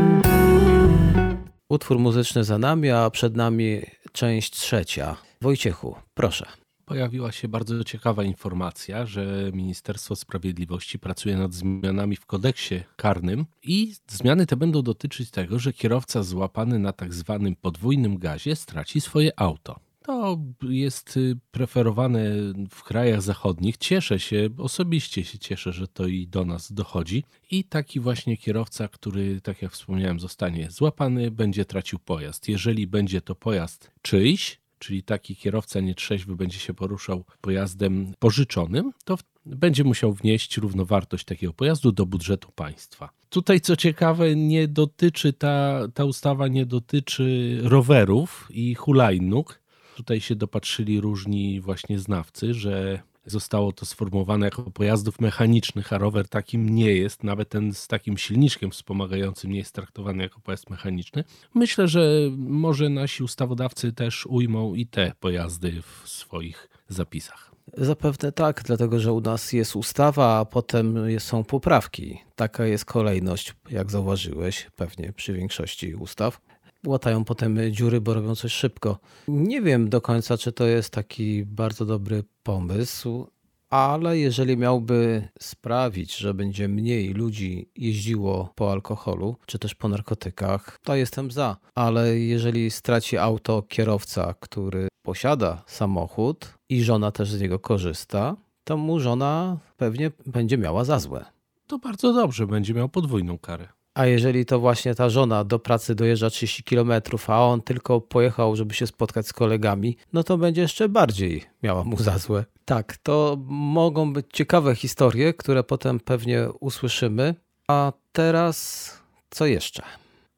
Utwór 1.68 1.98
muzyczny 1.98 2.44
za 2.44 2.58
nami, 2.58 2.90
a 2.90 3.10
przed 3.10 3.36
nami 3.36 3.80
część 4.12 4.50
trzecia. 4.50 5.16
Wojciechu, 5.40 5.96
proszę. 6.14 6.46
Pojawiła 6.84 7.32
się 7.32 7.48
bardzo 7.48 7.84
ciekawa 7.84 8.24
informacja, 8.24 9.06
że 9.06 9.50
Ministerstwo 9.54 10.16
Sprawiedliwości 10.16 10.98
pracuje 10.98 11.36
nad 11.36 11.54
zmianami 11.54 12.16
w 12.16 12.26
kodeksie 12.26 12.80
karnym 12.96 13.46
i 13.62 13.94
zmiany 14.08 14.46
te 14.46 14.56
będą 14.56 14.82
dotyczyć 14.82 15.30
tego, 15.30 15.58
że 15.58 15.72
kierowca 15.72 16.22
złapany 16.22 16.78
na 16.78 16.92
tak 16.92 17.14
zwanym 17.14 17.56
podwójnym 17.56 18.18
gazie 18.18 18.56
straci 18.56 19.00
swoje 19.00 19.30
auto. 19.36 19.91
To 20.04 20.38
jest 20.62 21.16
y, 21.16 21.36
preferowane 21.50 22.30
w 22.70 22.82
krajach 22.82 23.22
zachodnich. 23.22 23.76
Cieszę 23.76 24.20
się, 24.20 24.48
osobiście 24.58 25.24
się 25.24 25.38
cieszę, 25.38 25.72
że 25.72 25.88
to 25.88 26.06
i 26.06 26.26
do 26.26 26.44
nas 26.44 26.72
dochodzi. 26.72 27.24
I 27.50 27.64
taki 27.64 28.00
właśnie 28.00 28.36
kierowca, 28.36 28.88
który, 28.88 29.40
tak 29.40 29.62
jak 29.62 29.72
wspomniałem, 29.72 30.20
zostanie 30.20 30.70
złapany, 30.70 31.30
będzie 31.30 31.64
tracił 31.64 31.98
pojazd. 31.98 32.48
Jeżeli 32.48 32.86
będzie 32.86 33.20
to 33.20 33.34
pojazd 33.34 33.90
czyjś, 34.02 34.60
czyli 34.78 35.02
taki 35.02 35.36
kierowca 35.36 35.80
nietrzeźwy 35.80 36.36
będzie 36.36 36.58
się 36.58 36.74
poruszał 36.74 37.24
pojazdem 37.40 38.14
pożyczonym, 38.18 38.92
to 39.04 39.18
będzie 39.46 39.84
musiał 39.84 40.12
wnieść 40.12 40.56
równowartość 40.56 41.24
takiego 41.24 41.52
pojazdu 41.52 41.92
do 41.92 42.06
budżetu 42.06 42.52
państwa. 42.54 43.10
Tutaj, 43.30 43.60
co 43.60 43.76
ciekawe, 43.76 44.36
nie 44.36 44.68
dotyczy 44.68 45.32
ta, 45.32 45.88
ta 45.94 46.04
ustawa 46.04 46.48
nie 46.48 46.66
dotyczy 46.66 47.58
rowerów 47.62 48.48
i 48.50 48.74
hulajnóg, 48.74 49.62
Tutaj 50.02 50.20
się 50.20 50.36
dopatrzyli 50.36 51.00
różni 51.00 51.60
właśnie 51.60 51.98
znawcy, 51.98 52.54
że 52.54 53.02
zostało 53.26 53.72
to 53.72 53.86
sformułowane 53.86 54.46
jako 54.46 54.62
pojazdów 54.62 55.20
mechanicznych, 55.20 55.92
a 55.92 55.98
rower 55.98 56.28
takim 56.28 56.68
nie 56.68 56.92
jest, 56.94 57.24
nawet 57.24 57.48
ten 57.48 57.74
z 57.74 57.88
takim 57.88 58.18
silniczkiem 58.18 58.70
wspomagającym 58.70 59.52
nie 59.52 59.58
jest 59.58 59.74
traktowany 59.74 60.22
jako 60.22 60.40
pojazd 60.40 60.70
mechaniczny. 60.70 61.24
Myślę, 61.54 61.88
że 61.88 62.30
może 62.36 62.88
nasi 62.88 63.22
ustawodawcy 63.22 63.92
też 63.92 64.26
ujmą 64.26 64.74
i 64.74 64.86
te 64.86 65.12
pojazdy 65.20 65.82
w 65.82 66.08
swoich 66.08 66.68
zapisach. 66.88 67.52
Zapewne 67.76 68.32
tak, 68.32 68.62
dlatego 68.64 69.00
że 69.00 69.12
u 69.12 69.20
nas 69.20 69.52
jest 69.52 69.76
ustawa, 69.76 70.38
a 70.38 70.44
potem 70.44 70.98
są 71.18 71.44
poprawki. 71.44 72.18
Taka 72.36 72.66
jest 72.66 72.84
kolejność, 72.84 73.54
jak 73.70 73.90
zauważyłeś, 73.90 74.70
pewnie 74.76 75.12
przy 75.12 75.32
większości 75.32 75.94
ustaw 75.94 76.40
łatają 76.87 77.25
potem 77.25 77.59
dziury, 77.71 78.01
bo 78.01 78.14
robią 78.14 78.35
coś 78.35 78.53
szybko. 78.53 78.99
Nie 79.29 79.62
wiem 79.62 79.88
do 79.88 80.01
końca, 80.01 80.38
czy 80.38 80.53
to 80.53 80.66
jest 80.66 80.90
taki 80.90 81.45
bardzo 81.45 81.85
dobry 81.85 82.25
pomysł, 82.42 83.27
ale 83.71 84.18
jeżeli 84.18 84.57
miałby 84.57 85.29
sprawić, 85.40 86.16
że 86.16 86.35
będzie 86.35 86.68
mniej 86.68 87.14
ludzi 87.14 87.68
jeździło 87.77 88.53
po 88.55 88.73
alkoholu 88.73 89.37
czy 89.47 89.59
też 89.59 89.75
po 89.75 89.88
narkotykach, 89.88 90.79
to 90.83 90.95
jestem 90.97 91.31
za. 91.31 91.57
Ale 91.75 92.18
jeżeli 92.18 92.71
straci 92.71 93.18
auto 93.18 93.62
kierowca, 93.62 94.35
który 94.40 94.88
posiada 95.03 95.62
samochód 95.66 96.55
i 96.68 96.83
żona 96.83 97.12
też 97.12 97.31
z 97.31 97.40
niego 97.40 97.59
korzysta, 97.59 98.37
to 98.64 98.77
mu 98.77 99.01
żona 99.01 99.59
pewnie 99.77 100.11
będzie 100.27 100.59
miała 100.59 100.85
za 100.85 100.99
złe. 100.99 101.25
To 101.66 101.79
bardzo 101.79 102.12
dobrze, 102.12 102.47
będzie 102.47 102.75
miał 102.75 102.88
podwójną 102.88 103.38
karę. 103.38 103.68
A 103.94 104.07
jeżeli 104.07 104.46
to 104.46 104.61
właśnie 104.61 104.94
ta 104.94 105.11
żona 105.11 105.44
do 105.44 105.59
pracy 105.59 105.94
dojeżdża 105.94 106.31
30 106.31 106.64
km, 106.64 106.92
a 107.26 107.44
on 107.46 107.62
tylko 107.62 108.00
pojechał, 108.00 108.57
żeby 108.57 108.74
się 108.74 108.87
spotkać 108.87 109.26
z 109.26 109.33
kolegami, 109.33 109.96
no 110.12 110.22
to 110.22 110.38
będzie 110.38 110.62
jeszcze 110.62 110.88
bardziej 110.88 111.44
miała 111.62 111.85
mu 111.85 111.96
za 111.96 112.18
złe. 112.18 112.44
Tak, 112.64 112.96
to 112.96 113.37
mogą 113.48 114.12
być 114.12 114.26
ciekawe 114.33 114.74
historie, 114.74 115.35
które 115.35 115.64
potem 115.64 116.00
pewnie 116.00 116.48
usłyszymy. 116.61 117.35
A 117.68 117.92
teraz 118.12 118.88
co 119.31 119.46
jeszcze? 119.46 119.83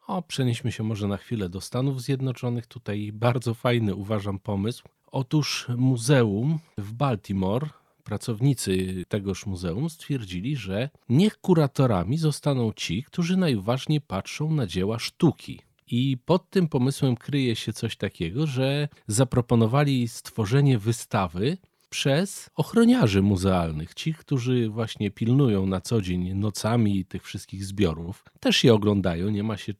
O, 0.06 0.22
przenieśmy 0.22 0.72
się 0.72 0.82
może 0.82 1.08
na 1.08 1.16
chwilę 1.16 1.48
do 1.48 1.60
Stanów 1.60 2.02
Zjednoczonych. 2.02 2.66
Tutaj 2.66 3.10
bardzo 3.12 3.54
fajny 3.54 3.94
uważam 3.94 4.38
pomysł. 4.38 4.84
Otóż 5.12 5.66
muzeum 5.76 6.58
w 6.78 6.92
Baltimore 6.92 7.68
Pracownicy 8.04 9.04
tegoż 9.08 9.46
muzeum 9.46 9.90
stwierdzili, 9.90 10.56
że 10.56 10.90
niech 11.08 11.36
kuratorami 11.36 12.18
zostaną 12.18 12.72
ci, 12.72 13.02
którzy 13.02 13.36
najważniej 13.36 14.00
patrzą 14.00 14.50
na 14.50 14.66
dzieła 14.66 14.98
sztuki. 14.98 15.60
I 15.86 16.16
pod 16.24 16.50
tym 16.50 16.68
pomysłem 16.68 17.16
kryje 17.16 17.56
się 17.56 17.72
coś 17.72 17.96
takiego, 17.96 18.46
że 18.46 18.88
zaproponowali 19.06 20.08
stworzenie 20.08 20.78
wystawy 20.78 21.58
przez 21.90 22.50
ochroniarzy 22.54 23.22
muzealnych. 23.22 23.94
Ci, 23.94 24.14
którzy 24.14 24.68
właśnie 24.68 25.10
pilnują 25.10 25.66
na 25.66 25.80
co 25.80 26.00
dzień 26.00 26.34
nocami 26.34 27.04
tych 27.04 27.22
wszystkich 27.22 27.64
zbiorów, 27.64 28.24
też 28.40 28.64
je 28.64 28.74
oglądają, 28.74 29.30
nie 29.30 29.42
ma 29.42 29.56
się 29.56 29.74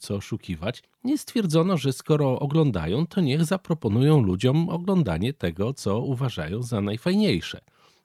co 0.00 0.14
oszukiwać. 0.14 0.82
Nie 1.04 1.18
stwierdzono, 1.18 1.76
że 1.76 1.92
skoro 1.92 2.38
oglądają, 2.38 3.06
to 3.06 3.20
niech 3.20 3.44
zaproponują 3.44 4.22
ludziom 4.22 4.68
oglądanie 4.68 5.32
tego, 5.32 5.74
co 5.74 6.00
uważają 6.00 6.62
za 6.62 6.80
najfajniejsze. 6.80 7.60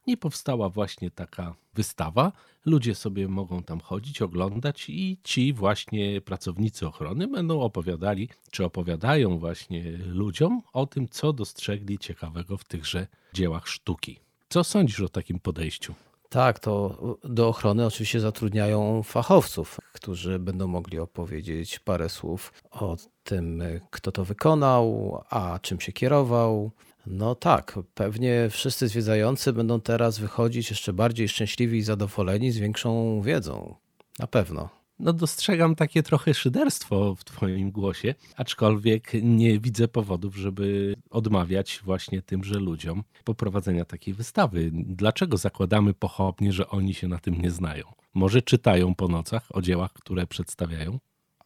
I 0.06 0.18
powstała 0.18 0.70
właśnie 0.70 1.12
taka 1.12 1.56
wystawa. 1.74 2.32
Ludzie 2.66 2.96
sobie 2.96 3.28
mogą 3.28 3.64
tam 3.64 3.80
chodzić, 3.80 4.22
oglądać, 4.22 4.90
i 4.90 5.18
ci 5.24 5.54
właśnie 5.54 6.22
pracownicy 6.22 6.88
ochrony 6.88 7.28
będą 7.28 7.62
opowiadali, 7.62 8.30
czy 8.52 8.66
opowiadają 8.66 9.40
właśnie 9.40 9.84
ludziom 9.92 10.62
o 10.74 10.86
tym, 10.86 11.08
co 11.10 11.34
dostrzegli 11.34 12.00
ciekawego 12.00 12.58
w 12.58 12.64
tychże 12.64 13.08
dziełach 13.34 13.68
sztuki. 13.68 14.20
Co 14.50 14.64
sądzisz 14.64 15.00
o 15.00 15.10
takim 15.10 15.40
podejściu? 15.40 15.96
Tak, 16.32 16.60
to 16.60 16.98
do 17.24 17.48
ochrony 17.48 17.86
oczywiście 17.86 18.20
zatrudniają 18.20 19.04
fachowców, 19.04 19.80
którzy 19.94 20.40
będą 20.40 20.68
mogli 20.68 21.00
opowiedzieć 21.00 21.80
parę 21.80 22.10
słów 22.10 22.54
o 22.72 22.98
tym, 23.24 23.64
kto 23.90 24.12
to 24.12 24.26
wykonał, 24.26 25.18
a 25.30 25.60
czym 25.62 25.80
się 25.80 25.92
kierował. 25.92 26.72
No 27.06 27.36
tak, 27.36 27.80
pewnie 27.94 28.48
wszyscy 28.50 28.88
zwiedzający 28.88 29.54
będą 29.54 29.82
teraz 29.82 30.20
wychodzić 30.20 30.70
jeszcze 30.70 30.94
bardziej 30.94 31.30
szczęśliwi 31.30 31.78
i 31.78 31.84
zadowoleni 31.84 32.52
z 32.52 32.58
większą 32.58 33.22
wiedzą. 33.22 33.76
Na 34.20 34.28
pewno 34.28 34.81
no 35.02 35.14
dostrzegam 35.14 35.76
takie 35.76 36.04
trochę 36.04 36.34
szyderstwo 36.34 37.16
w 37.16 37.24
Twoim 37.24 37.72
głosie, 37.72 38.16
aczkolwiek 38.36 39.12
nie 39.22 39.60
widzę 39.60 39.88
powodów, 39.88 40.36
żeby 40.36 40.96
odmawiać 41.10 41.82
właśnie 41.84 42.22
tymże 42.22 42.60
ludziom 42.60 43.04
poprowadzenia 43.24 43.86
takiej 43.86 44.14
wystawy. 44.14 44.70
Dlaczego 44.74 45.38
zakładamy 45.38 45.94
pochopnie, 45.94 46.52
że 46.52 46.68
oni 46.68 46.94
się 46.94 47.08
na 47.08 47.20
tym 47.20 47.42
nie 47.42 47.52
znają? 47.52 47.84
Może 48.14 48.42
czytają 48.42 48.96
po 48.96 49.08
nocach 49.08 49.48
o 49.50 49.62
dziełach, 49.62 49.94
które 49.94 50.28
przedstawiają? 50.28 51.00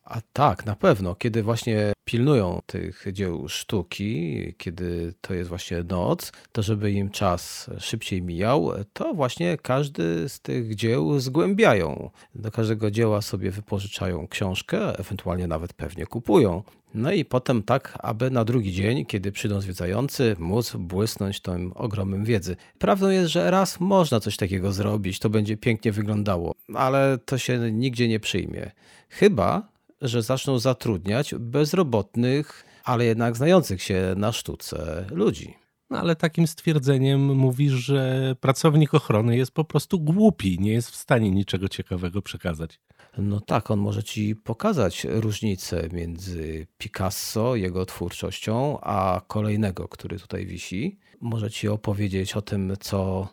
A 0.03 0.21
tak, 0.33 0.65
na 0.65 0.75
pewno. 0.75 1.15
Kiedy 1.15 1.43
właśnie 1.43 1.94
pilnują 2.05 2.61
tych 2.65 3.05
dzieł 3.11 3.47
sztuki, 3.47 4.53
kiedy 4.57 5.13
to 5.21 5.33
jest 5.33 5.49
właśnie 5.49 5.83
noc, 5.83 6.31
to 6.51 6.63
żeby 6.63 6.91
im 6.91 7.09
czas 7.09 7.69
szybciej 7.79 8.21
mijał, 8.21 8.71
to 8.93 9.13
właśnie 9.13 9.57
każdy 9.57 10.29
z 10.29 10.39
tych 10.39 10.75
dzieł 10.75 11.19
zgłębiają. 11.19 12.09
Do 12.35 12.51
każdego 12.51 12.91
dzieła 12.91 13.21
sobie 13.21 13.51
wypożyczają 13.51 14.27
książkę, 14.27 14.99
ewentualnie 14.99 15.47
nawet 15.47 15.73
pewnie 15.73 16.05
kupują. 16.05 16.63
No 16.93 17.11
i 17.11 17.25
potem 17.25 17.63
tak, 17.63 17.97
aby 17.99 18.31
na 18.31 18.45
drugi 18.45 18.71
dzień, 18.71 19.05
kiedy 19.05 19.31
przyjdą 19.31 19.61
zwiedzający, 19.61 20.35
móc 20.39 20.75
błysnąć 20.75 21.39
tym 21.39 21.71
ogromem 21.75 22.25
wiedzy. 22.25 22.55
Prawdą 22.79 23.09
jest, 23.09 23.31
że 23.31 23.51
raz 23.51 23.79
można 23.79 24.19
coś 24.19 24.37
takiego 24.37 24.71
zrobić, 24.71 25.19
to 25.19 25.29
będzie 25.29 25.57
pięknie 25.57 25.91
wyglądało, 25.91 26.55
ale 26.73 27.17
to 27.25 27.37
się 27.37 27.71
nigdzie 27.71 28.07
nie 28.07 28.19
przyjmie. 28.19 28.71
Chyba, 29.09 29.67
że 30.07 30.21
zaczną 30.21 30.59
zatrudniać 30.59 31.35
bezrobotnych, 31.35 32.65
ale 32.83 33.05
jednak 33.05 33.37
znających 33.37 33.83
się 33.83 34.13
na 34.17 34.31
sztuce 34.31 35.05
ludzi. 35.11 35.55
No 35.89 35.99
ale 35.99 36.15
takim 36.15 36.47
stwierdzeniem 36.47 37.35
mówisz, 37.35 37.73
że 37.73 38.35
pracownik 38.39 38.93
ochrony 38.93 39.37
jest 39.37 39.51
po 39.51 39.63
prostu 39.63 39.99
głupi, 39.99 40.59
nie 40.59 40.71
jest 40.71 40.89
w 40.91 40.95
stanie 40.95 41.31
niczego 41.31 41.69
ciekawego 41.69 42.21
przekazać. 42.21 42.79
No 43.17 43.39
tak, 43.39 43.71
on 43.71 43.79
może 43.79 44.03
ci 44.03 44.35
pokazać 44.35 45.07
różnicę 45.09 45.89
między 45.91 46.67
Picasso, 46.77 47.55
jego 47.55 47.85
twórczością, 47.85 48.79
a 48.81 49.21
kolejnego, 49.27 49.87
który 49.87 50.19
tutaj 50.19 50.45
wisi. 50.45 50.99
Może 51.21 51.51
ci 51.51 51.67
opowiedzieć 51.67 52.35
o 52.35 52.41
tym, 52.41 52.73
co 52.79 53.27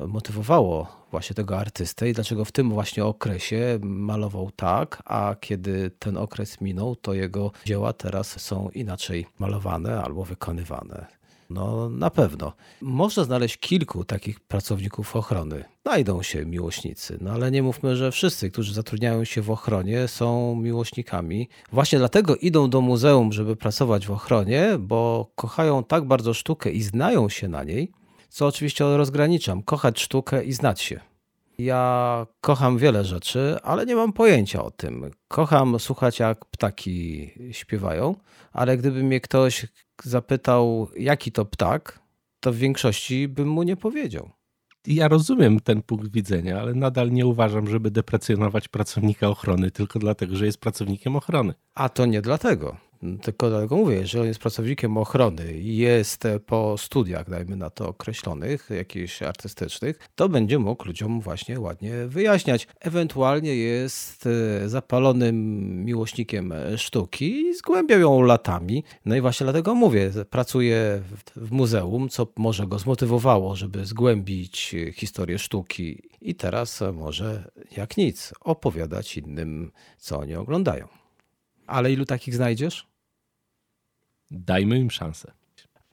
motywowało 0.00 1.06
właśnie 1.10 1.34
tego 1.34 1.58
artystę 1.58 2.08
i 2.08 2.12
dlaczego 2.12 2.44
w 2.44 2.52
tym 2.52 2.70
właśnie 2.70 3.04
okresie 3.04 3.78
malował 3.82 4.50
tak, 4.56 5.02
a 5.04 5.36
kiedy 5.40 5.90
ten 5.98 6.16
okres 6.16 6.60
minął, 6.60 6.96
to 6.96 7.14
jego 7.14 7.52
dzieła 7.66 7.92
teraz 7.92 8.40
są 8.40 8.68
inaczej 8.74 9.26
malowane 9.38 10.02
albo 10.02 10.24
wykonywane. 10.24 11.06
No 11.50 11.88
na 11.88 12.10
pewno. 12.10 12.52
Można 12.80 13.24
znaleźć 13.24 13.56
kilku 13.56 14.04
takich 14.04 14.40
pracowników 14.40 15.16
ochrony. 15.16 15.64
Znajdą 15.82 16.22
się 16.22 16.46
miłośnicy, 16.46 17.18
no 17.20 17.30
ale 17.30 17.50
nie 17.50 17.62
mówmy, 17.62 17.96
że 17.96 18.12
wszyscy, 18.12 18.50
którzy 18.50 18.74
zatrudniają 18.74 19.24
się 19.24 19.42
w 19.42 19.50
ochronie, 19.50 20.08
są 20.08 20.56
miłośnikami. 20.56 21.48
Właśnie 21.72 21.98
dlatego 21.98 22.36
idą 22.36 22.70
do 22.70 22.80
muzeum, 22.80 23.32
żeby 23.32 23.56
pracować 23.56 24.06
w 24.06 24.10
ochronie, 24.10 24.76
bo 24.78 25.30
kochają 25.34 25.84
tak 25.84 26.04
bardzo 26.04 26.34
sztukę 26.34 26.70
i 26.70 26.82
znają 26.82 27.28
się 27.28 27.48
na 27.48 27.64
niej, 27.64 27.92
co 28.36 28.46
oczywiście 28.46 28.84
rozgraniczam. 28.96 29.62
Kochać 29.62 30.00
sztukę 30.00 30.44
i 30.44 30.52
znać 30.52 30.80
się. 30.80 31.00
Ja 31.58 32.26
kocham 32.40 32.78
wiele 32.78 33.04
rzeczy, 33.04 33.56
ale 33.62 33.86
nie 33.86 33.96
mam 33.96 34.12
pojęcia 34.12 34.64
o 34.64 34.70
tym. 34.70 35.10
Kocham 35.28 35.80
słuchać, 35.80 36.18
jak 36.18 36.44
ptaki 36.44 37.30
śpiewają, 37.52 38.14
ale 38.52 38.76
gdyby 38.76 39.02
mnie 39.02 39.20
ktoś 39.20 39.66
zapytał, 40.04 40.88
jaki 40.96 41.32
to 41.32 41.44
ptak, 41.44 42.00
to 42.40 42.52
w 42.52 42.56
większości 42.56 43.28
bym 43.28 43.48
mu 43.48 43.62
nie 43.62 43.76
powiedział. 43.76 44.30
Ja 44.86 45.08
rozumiem 45.08 45.60
ten 45.60 45.82
punkt 45.82 46.12
widzenia, 46.12 46.60
ale 46.60 46.74
nadal 46.74 47.10
nie 47.10 47.26
uważam, 47.26 47.68
żeby 47.68 47.90
deprecjonować 47.90 48.68
pracownika 48.68 49.28
ochrony 49.28 49.70
tylko 49.70 49.98
dlatego, 49.98 50.36
że 50.36 50.46
jest 50.46 50.58
pracownikiem 50.58 51.16
ochrony. 51.16 51.54
A 51.74 51.88
to 51.88 52.06
nie 52.06 52.22
dlatego. 52.22 52.76
Tylko 53.22 53.48
dlatego 53.50 53.76
mówię, 53.76 54.06
że 54.06 54.20
on 54.20 54.26
jest 54.26 54.40
pracownikiem 54.40 54.96
ochrony 54.96 55.52
i 55.52 55.76
jest 55.76 56.24
po 56.46 56.78
studiach, 56.78 57.30
dajmy 57.30 57.56
na 57.56 57.70
to 57.70 57.88
określonych, 57.88 58.70
jakichś 58.70 59.22
artystycznych, 59.22 59.98
to 60.14 60.28
będzie 60.28 60.58
mógł 60.58 60.86
ludziom 60.86 61.20
właśnie 61.20 61.60
ładnie 61.60 61.92
wyjaśniać. 62.06 62.68
Ewentualnie 62.80 63.56
jest 63.56 64.26
e, 64.26 64.68
zapalonym 64.68 65.36
miłośnikiem 65.84 66.54
sztuki 66.76 67.40
i 67.40 67.54
zgłębiał 67.54 68.00
ją 68.00 68.22
latami. 68.22 68.84
No 69.04 69.16
i 69.16 69.20
właśnie 69.20 69.44
dlatego 69.44 69.74
mówię, 69.74 70.10
pracuje 70.30 71.02
w 71.36 71.50
muzeum, 71.52 72.08
co 72.08 72.26
może 72.36 72.66
go 72.66 72.78
zmotywowało, 72.78 73.56
żeby 73.56 73.86
zgłębić 73.86 74.74
historię 74.94 75.38
sztuki 75.38 76.02
i 76.20 76.34
teraz 76.34 76.82
może 76.94 77.50
jak 77.76 77.96
nic 77.96 78.32
opowiadać 78.40 79.16
innym, 79.16 79.72
co 79.98 80.18
oni 80.18 80.34
oglądają. 80.34 80.88
Ale 81.66 81.92
ilu 81.92 82.04
takich 82.04 82.34
znajdziesz? 82.34 82.86
Dajmy 84.30 84.78
im 84.78 84.90
szansę. 84.90 85.32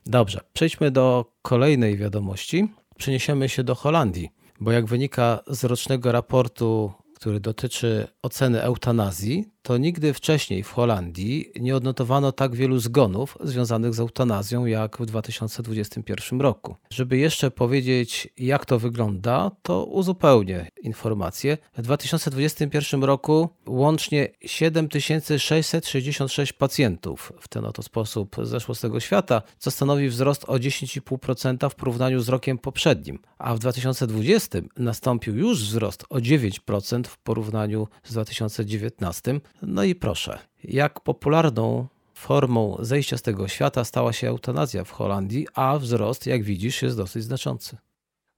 Dobrze, 0.05 0.39
przejdźmy 0.53 0.91
do 0.91 1.25
kolejnej 1.41 1.97
wiadomości. 1.97 2.67
Przeniesiemy 2.97 3.49
się 3.49 3.63
do 3.63 3.75
Holandii, 3.75 4.29
bo 4.59 4.71
jak 4.71 4.85
wynika 4.85 5.39
z 5.47 5.63
rocznego 5.63 6.11
raportu, 6.11 6.93
który 7.15 7.39
dotyczy 7.39 8.07
oceny 8.21 8.61
eutanazji, 8.61 9.51
to 9.63 9.77
nigdy 9.77 10.13
wcześniej 10.13 10.63
w 10.63 10.71
Holandii 10.71 11.51
nie 11.59 11.75
odnotowano 11.75 12.31
tak 12.31 12.55
wielu 12.55 12.79
zgonów 12.79 13.37
związanych 13.43 13.93
z 13.93 13.99
eutanazją 13.99 14.65
jak 14.65 14.97
w 14.97 15.05
2021 15.05 16.41
roku. 16.41 16.75
Żeby 16.89 17.17
jeszcze 17.17 17.51
powiedzieć, 17.51 18.27
jak 18.37 18.65
to 18.65 18.79
wygląda, 18.79 19.51
to 19.61 19.85
uzupełnię 19.85 20.67
informację. 20.81 21.57
W 21.77 21.81
2021 21.81 23.03
roku 23.03 23.49
łącznie 23.67 24.29
7666 24.45 26.53
pacjentów 26.53 27.33
w 27.39 27.47
ten 27.47 27.65
oto 27.65 27.83
sposób 27.83 28.35
zeszło 28.43 28.75
z 28.75 28.79
tego 28.79 28.99
świata, 28.99 29.41
co 29.57 29.71
stanowi 29.71 30.09
wzrost 30.09 30.45
o 30.45 30.53
10,5% 30.53 31.69
w 31.69 31.75
porównaniu 31.75 32.19
z 32.19 32.29
rokiem 32.29 32.57
poprzednim, 32.57 33.19
a 33.37 33.55
w 33.55 33.59
2020 33.59 34.59
nastąpił 34.77 35.35
już 35.35 35.63
wzrost 35.63 36.05
o 36.09 36.15
9% 36.15 37.07
w 37.07 37.17
porównaniu 37.17 37.87
z 38.03 38.11
2019 38.11 39.39
no 39.67 39.83
i 39.83 39.95
proszę, 39.95 40.39
jak 40.63 40.99
popularną 40.99 41.87
formą 42.13 42.77
zejścia 42.79 43.17
z 43.17 43.21
tego 43.21 43.47
świata 43.47 43.83
stała 43.83 44.13
się 44.13 44.27
eutanazja 44.27 44.83
w 44.83 44.91
Holandii, 44.91 45.47
a 45.53 45.79
wzrost, 45.79 46.25
jak 46.25 46.43
widzisz, 46.43 46.81
jest 46.81 46.97
dosyć 46.97 47.23
znaczący. 47.23 47.77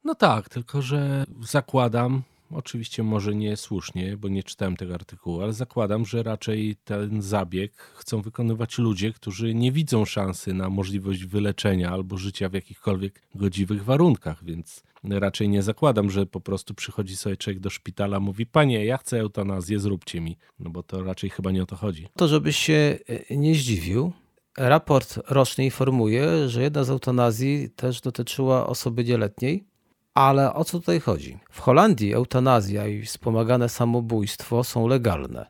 No 0.03 0.15
tak, 0.15 0.49
tylko 0.49 0.81
że 0.81 1.25
zakładam, 1.41 2.23
Oczywiście 2.51 3.03
może 3.03 3.35
nie 3.35 3.57
słusznie, 3.57 4.17
bo 4.17 4.27
nie 4.27 4.43
czytałem 4.43 4.77
tego 4.77 4.93
artykułu, 4.93 5.41
ale 5.41 5.53
zakładam, 5.53 6.05
że 6.05 6.23
raczej 6.23 6.75
ten 6.83 7.21
zabieg 7.21 7.73
chcą 7.73 8.21
wykonywać 8.21 8.77
ludzie, 8.77 9.13
którzy 9.13 9.53
nie 9.53 9.71
widzą 9.71 10.05
szansy 10.05 10.53
na 10.53 10.69
możliwość 10.69 11.25
wyleczenia 11.25 11.91
albo 11.91 12.17
życia 12.17 12.49
w 12.49 12.53
jakichkolwiek 12.53 13.21
godziwych 13.35 13.83
warunkach, 13.83 14.43
więc 14.43 14.83
raczej 15.03 15.49
nie 15.49 15.63
zakładam, 15.63 16.09
że 16.09 16.25
po 16.25 16.41
prostu 16.41 16.73
przychodzi 16.73 17.17
sobie 17.17 17.37
człowiek 17.37 17.59
do 17.59 17.69
szpitala, 17.69 18.19
mówi: 18.19 18.45
Panie, 18.45 18.85
ja 18.85 18.97
chcę 18.97 19.19
eutanazję, 19.19 19.79
zróbcie 19.79 20.21
mi. 20.21 20.37
No 20.59 20.69
bo 20.69 20.83
to 20.83 21.03
raczej 21.03 21.29
chyba 21.29 21.51
nie 21.51 21.63
o 21.63 21.65
to 21.65 21.75
chodzi. 21.75 22.07
To, 22.15 22.27
żebyś 22.27 22.57
się 22.57 22.97
e, 23.29 23.37
nie 23.37 23.55
zdziwił, 23.55 24.11
raport 24.57 25.19
roczny 25.27 25.65
informuje, 25.65 26.49
że 26.49 26.61
jedna 26.61 26.83
z 26.83 26.89
eutanazji 26.89 27.69
też 27.69 28.01
dotyczyła 28.01 28.67
osoby 28.67 29.03
nieletniej 29.03 29.74
ale 30.15 30.53
o 30.53 30.63
co 30.63 30.79
tutaj 30.79 30.99
chodzi? 30.99 31.37
W 31.49 31.59
Holandii 31.59 32.13
eutanazja 32.13 32.87
i 32.87 33.01
wspomagane 33.01 33.69
samobójstwo 33.69 34.63
są 34.63 34.87
legalne. 34.87 35.45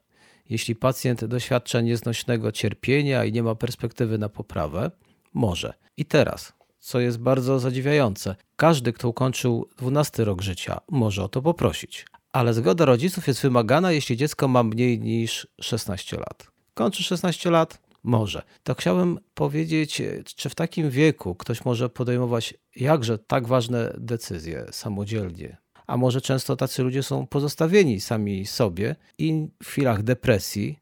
Jeśli 0.50 0.76
pacjent 0.76 1.26
doświadcza 1.26 1.82
nieznośnego 1.82 2.52
cierpienia 2.52 3.26
i 3.26 3.32
nie 3.32 3.44
ma 3.44 3.56
perspektywy 3.56 4.18
na 4.18 4.30
poprawę, 4.30 4.92
może. 5.34 5.74
I 5.98 6.06
teraz, 6.06 6.54
co 6.80 7.00
jest 7.00 7.20
bardzo 7.20 7.60
zadziwiające. 7.60 8.36
Każdy, 8.56 8.94
kto 8.94 9.10
ukończył 9.10 9.70
12 9.78 10.26
rok 10.26 10.42
życia, 10.42 10.82
może 10.90 11.24
o 11.24 11.30
to 11.30 11.42
poprosić. 11.42 12.06
Ale 12.32 12.54
zgoda 12.54 12.86
rodziców 12.86 13.28
jest 13.28 13.42
wymagana, 13.42 13.92
jeśli 13.92 14.18
dziecko 14.18 14.48
ma 14.48 14.64
mniej 14.64 15.00
niż 15.00 15.48
16 15.62 16.18
lat. 16.18 16.48
Kończy 16.74 17.04
16 17.04 17.52
lat? 17.52 17.85
Może. 18.06 18.44
To 18.64 18.76
chciałbym 18.76 19.20
powiedzieć, 19.34 20.02
czy 20.36 20.50
w 20.50 20.56
takim 20.56 20.90
wieku 20.90 21.36
ktoś 21.36 21.66
może 21.66 21.90
podejmować 21.90 22.54
jakże 22.76 23.18
tak 23.18 23.48
ważne 23.48 23.94
decyzje 23.98 24.66
samodzielnie, 24.72 25.58
a 25.88 25.98
może 25.98 26.22
często 26.22 26.56
tacy 26.56 26.84
ludzie 26.84 27.04
są 27.04 27.28
pozostawieni 27.28 28.02
sami 28.02 28.46
sobie 28.46 28.96
i 29.18 29.48
w 29.64 29.68
chwilach 29.68 30.04
depresji 30.04 30.80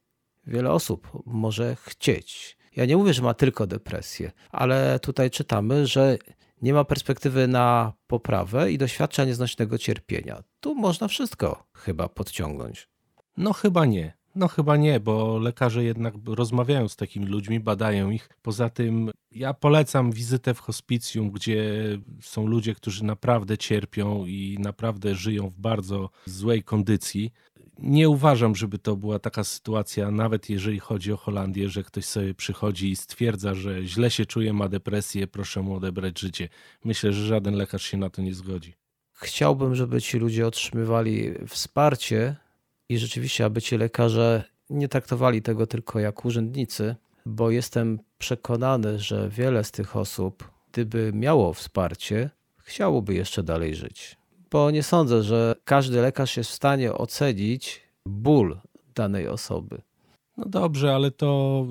wiele 0.48 0.72
osób 0.72 1.24
może 1.26 1.76
chcieć. 1.76 2.58
Ja 2.76 2.86
nie 2.86 2.98
mówię, 2.98 3.14
że 3.14 3.22
ma 3.22 3.34
tylko 3.34 3.68
depresję, 3.68 4.32
ale 4.52 5.00
tutaj 5.00 5.32
czytamy, 5.32 5.88
że 5.88 6.18
nie 6.62 6.74
ma 6.74 6.84
perspektywy 6.84 7.48
na 7.48 7.94
poprawę 8.08 8.72
i 8.72 8.78
doświadcza 8.78 9.26
nieznośnego 9.26 9.78
cierpienia. 9.78 10.44
Tu 10.60 10.76
można 10.76 11.08
wszystko 11.08 11.68
chyba 11.74 12.10
podciągnąć. 12.10 12.90
No 13.38 13.54
chyba 13.54 13.86
nie. 13.86 14.14
No 14.36 14.48
chyba 14.48 14.78
nie, 14.78 15.00
bo 15.00 15.38
lekarze 15.40 15.84
jednak 15.84 16.14
rozmawiają 16.26 16.88
z 16.88 16.96
takimi 16.96 17.26
ludźmi, 17.26 17.60
badają 17.60 18.10
ich. 18.10 18.30
Poza 18.42 18.70
tym 18.70 19.12
ja 19.32 19.54
polecam 19.54 20.12
wizytę 20.12 20.54
w 20.54 20.60
hospicjum, 20.60 21.32
gdzie 21.32 21.64
są 22.22 22.48
ludzie, 22.48 22.76
którzy 22.76 23.04
naprawdę 23.04 23.58
cierpią 23.58 24.26
i 24.26 24.58
naprawdę 24.60 25.16
żyją 25.16 25.50
w 25.50 25.60
bardzo 25.60 26.10
złej 26.26 26.64
kondycji. 26.64 27.32
Nie 27.80 28.10
uważam, 28.10 28.56
żeby 28.56 28.80
to 28.80 28.96
była 28.96 29.20
taka 29.20 29.44
sytuacja, 29.44 30.12
nawet 30.12 30.50
jeżeli 30.50 30.80
chodzi 30.80 31.14
o 31.14 31.18
Holandię, 31.18 31.70
że 31.70 31.84
ktoś 31.84 32.06
sobie 32.06 32.34
przychodzi 32.34 32.90
i 32.90 32.96
stwierdza, 32.96 33.54
że 33.54 33.86
źle 33.86 34.12
się 34.12 34.26
czuje, 34.26 34.54
ma 34.54 34.70
depresję, 34.70 35.28
proszę 35.28 35.62
mu 35.62 35.76
odebrać 35.76 36.20
życie. 36.20 36.50
Myślę, 36.86 37.14
że 37.14 37.28
żaden 37.28 37.56
lekarz 37.56 37.84
się 37.84 37.98
na 37.98 38.10
to 38.10 38.22
nie 38.22 38.34
zgodzi. 38.34 38.74
Chciałbym, 39.14 39.76
żeby 39.76 40.02
ci 40.02 40.18
ludzie 40.18 40.48
otrzymywali 40.48 41.34
wsparcie 41.48 42.36
i 42.94 42.98
rzeczywiście, 42.98 43.46
aby 43.46 43.62
ci 43.62 43.78
lekarze 43.78 44.44
nie 44.70 44.88
traktowali 44.88 45.42
tego 45.42 45.68
tylko 45.68 46.00
jak 46.00 46.26
urzędnicy, 46.26 46.96
bo 47.26 47.52
jestem 47.52 48.00
przekonany, 48.18 49.00
że 49.00 49.30
wiele 49.30 49.64
z 49.64 49.72
tych 49.72 49.96
osób, 49.96 50.52
gdyby 50.72 51.12
miało 51.14 51.54
wsparcie, 51.54 52.30
chciałoby 52.64 53.14
jeszcze 53.14 53.44
dalej 53.44 53.76
żyć. 53.76 54.18
Bo 54.52 54.72
nie 54.72 54.84
sądzę, 54.84 55.24
że 55.24 55.56
każdy 55.64 56.02
lekarz 56.02 56.38
jest 56.38 56.50
w 56.50 56.54
stanie 56.54 56.94
ocenić 56.94 57.82
ból 58.06 58.60
danej 58.96 59.28
osoby. 59.28 59.82
No 60.38 60.46
dobrze, 60.46 60.96
ale 60.96 61.12
to 61.12 61.66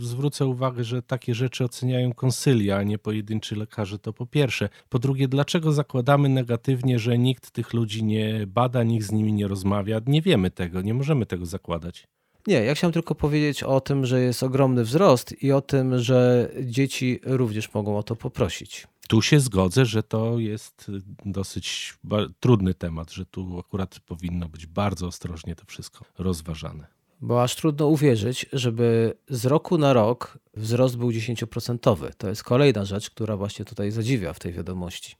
y, 0.00 0.04
zwrócę 0.04 0.46
uwagę, 0.46 0.84
że 0.84 1.02
takie 1.02 1.34
rzeczy 1.34 1.64
oceniają 1.64 2.12
konsylia, 2.12 2.76
a 2.76 2.82
nie 2.82 2.98
pojedynczy 2.98 3.56
lekarze. 3.56 3.98
To 3.98 4.12
po 4.12 4.26
pierwsze. 4.26 4.68
Po 4.88 4.98
drugie, 4.98 5.28
dlaczego 5.28 5.72
zakładamy 5.72 6.28
negatywnie, 6.28 6.98
że 6.98 7.18
nikt 7.18 7.50
tych 7.50 7.72
ludzi 7.72 8.04
nie 8.04 8.46
bada, 8.46 8.82
nikt 8.82 9.06
z 9.06 9.12
nimi 9.12 9.32
nie 9.32 9.48
rozmawia? 9.48 10.00
Nie 10.06 10.22
wiemy 10.22 10.50
tego, 10.50 10.82
nie 10.82 10.94
możemy 10.94 11.26
tego 11.26 11.46
zakładać. 11.46 12.06
Nie, 12.46 12.64
ja 12.64 12.74
chciałem 12.74 12.92
tylko 12.92 13.14
powiedzieć 13.14 13.62
o 13.62 13.80
tym, 13.80 14.06
że 14.06 14.20
jest 14.20 14.42
ogromny 14.42 14.84
wzrost 14.84 15.42
i 15.42 15.52
o 15.52 15.60
tym, 15.60 15.98
że 15.98 16.50
dzieci 16.62 17.20
również 17.24 17.74
mogą 17.74 17.98
o 17.98 18.02
to 18.02 18.16
poprosić. 18.16 18.86
Tu 19.08 19.22
się 19.22 19.40
zgodzę, 19.40 19.86
że 19.86 20.02
to 20.02 20.38
jest 20.38 20.90
dosyć 21.24 21.94
trudny 22.40 22.74
temat, 22.74 23.12
że 23.12 23.26
tu 23.26 23.58
akurat 23.58 24.00
powinno 24.00 24.48
być 24.48 24.66
bardzo 24.66 25.06
ostrożnie 25.06 25.56
to 25.56 25.64
wszystko 25.66 26.04
rozważane 26.18 26.99
bo 27.20 27.42
aż 27.42 27.56
trudno 27.56 27.86
uwierzyć, 27.86 28.46
żeby 28.52 29.14
z 29.28 29.46
roku 29.46 29.78
na 29.78 29.92
rok 29.92 30.38
wzrost 30.56 30.96
był 30.96 31.10
10%. 31.10 32.12
To 32.18 32.28
jest 32.28 32.42
kolejna 32.42 32.84
rzecz, 32.84 33.10
która 33.10 33.36
właśnie 33.36 33.64
tutaj 33.64 33.90
zadziwia 33.90 34.32
w 34.32 34.38
tej 34.38 34.52
wiadomości. 34.52 35.16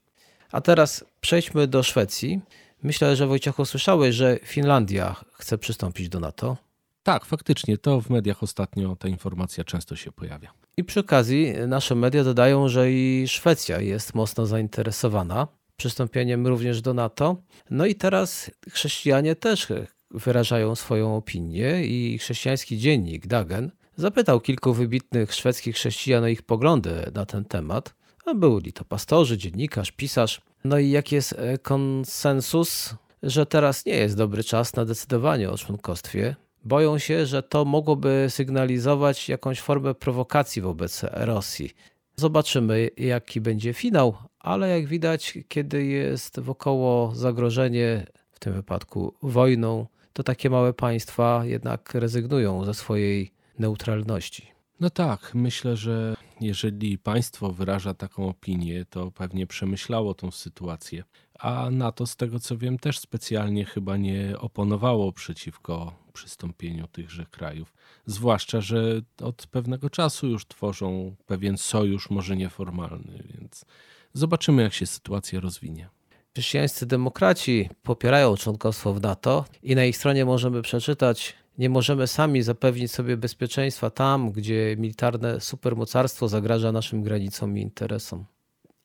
A 0.51 0.61
teraz 0.61 1.05
przejdźmy 1.21 1.67
do 1.67 1.83
Szwecji. 1.83 2.41
Myślę, 2.83 3.15
że 3.15 3.27
Wojciechu 3.27 3.65
słyszałeś, 3.65 4.15
że 4.15 4.39
Finlandia 4.43 5.15
chce 5.33 5.57
przystąpić 5.57 6.09
do 6.09 6.19
NATO. 6.19 6.57
Tak, 7.03 7.25
faktycznie, 7.25 7.77
to 7.77 8.01
w 8.01 8.09
mediach 8.09 8.43
ostatnio 8.43 8.95
ta 8.95 9.07
informacja 9.07 9.63
często 9.63 9.95
się 9.95 10.11
pojawia. 10.11 10.51
I 10.77 10.83
przy 10.83 10.99
okazji 10.99 11.53
nasze 11.67 11.95
media 11.95 12.23
dodają, 12.23 12.69
że 12.69 12.91
i 12.91 13.25
Szwecja 13.27 13.81
jest 13.81 14.15
mocno 14.15 14.45
zainteresowana 14.45 15.47
przystąpieniem 15.77 16.47
również 16.47 16.81
do 16.81 16.93
NATO. 16.93 17.35
No 17.69 17.85
i 17.85 17.95
teraz 17.95 18.51
chrześcijanie 18.69 19.35
też 19.35 19.67
wyrażają 20.13 20.75
swoją 20.75 21.15
opinię 21.15 21.85
i 21.85 22.17
chrześcijański 22.17 22.77
dziennik 22.77 23.27
Dagen 23.27 23.71
zapytał 23.95 24.41
kilku 24.41 24.73
wybitnych 24.73 25.33
szwedzkich 25.33 25.75
chrześcijan 25.75 26.23
o 26.23 26.27
ich 26.27 26.41
poglądy 26.41 27.11
na 27.13 27.25
ten 27.25 27.45
temat. 27.45 27.93
A 28.25 28.33
byli 28.33 28.73
to 28.73 28.85
pastorzy, 28.85 29.37
dziennikarz, 29.37 29.91
pisarz. 29.91 30.41
No 30.63 30.79
i 30.79 30.89
jaki 30.89 31.15
jest 31.15 31.33
e, 31.33 31.57
konsensus, 31.57 32.95
że 33.23 33.45
teraz 33.45 33.85
nie 33.85 33.93
jest 33.93 34.17
dobry 34.17 34.43
czas 34.43 34.75
na 34.75 34.85
decydowanie 34.85 35.49
o 35.49 35.57
członkostwie. 35.57 36.35
Boją 36.63 36.97
się, 36.97 37.25
że 37.25 37.43
to 37.43 37.65
mogłoby 37.65 38.25
sygnalizować 38.29 39.29
jakąś 39.29 39.59
formę 39.59 39.95
prowokacji 39.95 40.61
wobec 40.61 41.01
Rosji. 41.11 41.71
Zobaczymy, 42.15 42.89
jaki 42.97 43.41
będzie 43.41 43.73
finał, 43.73 44.15
ale 44.39 44.69
jak 44.69 44.87
widać, 44.87 45.37
kiedy 45.47 45.85
jest 45.85 46.39
wokoło 46.39 47.15
zagrożenie, 47.15 48.05
w 48.31 48.39
tym 48.39 48.53
wypadku 48.53 49.13
wojną, 49.21 49.87
to 50.13 50.23
takie 50.23 50.49
małe 50.49 50.73
państwa 50.73 51.45
jednak 51.45 51.93
rezygnują 51.93 52.65
ze 52.65 52.73
swojej 52.73 53.31
neutralności. 53.59 54.51
No 54.79 54.89
tak, 54.89 55.31
myślę, 55.35 55.77
że 55.77 56.15
jeżeli 56.41 56.97
państwo 56.97 57.51
wyraża 57.51 57.93
taką 57.93 58.29
opinię, 58.29 58.85
to 58.85 59.11
pewnie 59.11 59.47
przemyślało 59.47 60.13
tą 60.13 60.31
sytuację. 60.31 61.03
A 61.39 61.69
NATO, 61.71 62.05
z 62.07 62.15
tego 62.15 62.39
co 62.39 62.57
wiem, 62.57 62.79
też 62.79 62.99
specjalnie 62.99 63.65
chyba 63.65 63.97
nie 63.97 64.39
oponowało 64.39 65.11
przeciwko 65.11 65.93
przystąpieniu 66.13 66.87
tychże 66.87 67.25
krajów. 67.25 67.73
Zwłaszcza, 68.05 68.61
że 68.61 69.01
od 69.21 69.47
pewnego 69.47 69.89
czasu 69.89 70.27
już 70.27 70.47
tworzą 70.47 71.15
pewien 71.25 71.57
sojusz, 71.57 72.09
może 72.09 72.37
nieformalny, 72.37 73.23
więc 73.33 73.65
zobaczymy, 74.13 74.61
jak 74.61 74.73
się 74.73 74.85
sytuacja 74.85 75.39
rozwinie. 75.39 75.89
Chrześcijańscy 76.33 76.85
demokraci 76.85 77.69
popierają 77.83 78.37
członkostwo 78.37 78.93
w 78.93 79.01
NATO 79.01 79.45
i 79.63 79.75
na 79.75 79.85
ich 79.85 79.97
stronie 79.97 80.25
możemy 80.25 80.61
przeczytać, 80.61 81.35
nie 81.57 81.69
możemy 81.69 82.07
sami 82.07 82.41
zapewnić 82.41 82.91
sobie 82.91 83.17
bezpieczeństwa 83.17 83.89
tam, 83.89 84.31
gdzie 84.31 84.75
militarne 84.77 85.41
supermocarstwo 85.41 86.27
zagraża 86.27 86.71
naszym 86.71 87.03
granicom 87.03 87.57
i 87.57 87.61
interesom. 87.61 88.25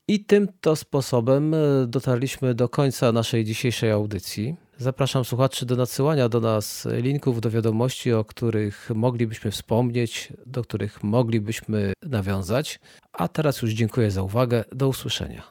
I 0.09 0.25
tym 0.25 0.49
to 0.61 0.77
sposobem 0.77 1.55
e, 1.55 1.59
dotarliśmy 1.87 2.55
do 2.55 2.69
końca 2.69 3.13
naszej 3.13 3.45
dzisiejszej 3.45 3.91
audycji. 3.91 4.57
Zapraszam 4.79 5.25
słuchaczy 5.25 5.67
do 5.67 5.77
nadsyłania 5.77 6.29
do 6.29 6.41
nas 6.41 6.89
linków 6.91 7.41
do 7.41 7.51
wiadomości, 7.51 8.13
o 8.13 8.25
których 8.25 8.91
moglibyśmy 8.95 9.51
wspomnieć, 9.51 10.33
do 10.47 10.63
których 10.63 11.03
moglibyśmy 11.03 11.93
nawiązać. 12.03 12.81
A 13.13 13.29
teraz 13.29 13.63
już 13.63 13.71
dziękuję 13.73 14.11
za 14.11 14.23
uwagę. 14.23 14.65
Do 14.73 14.89
usłyszenia. 14.89 15.43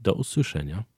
Do 0.00 0.12
usłyszenia. 0.14 0.97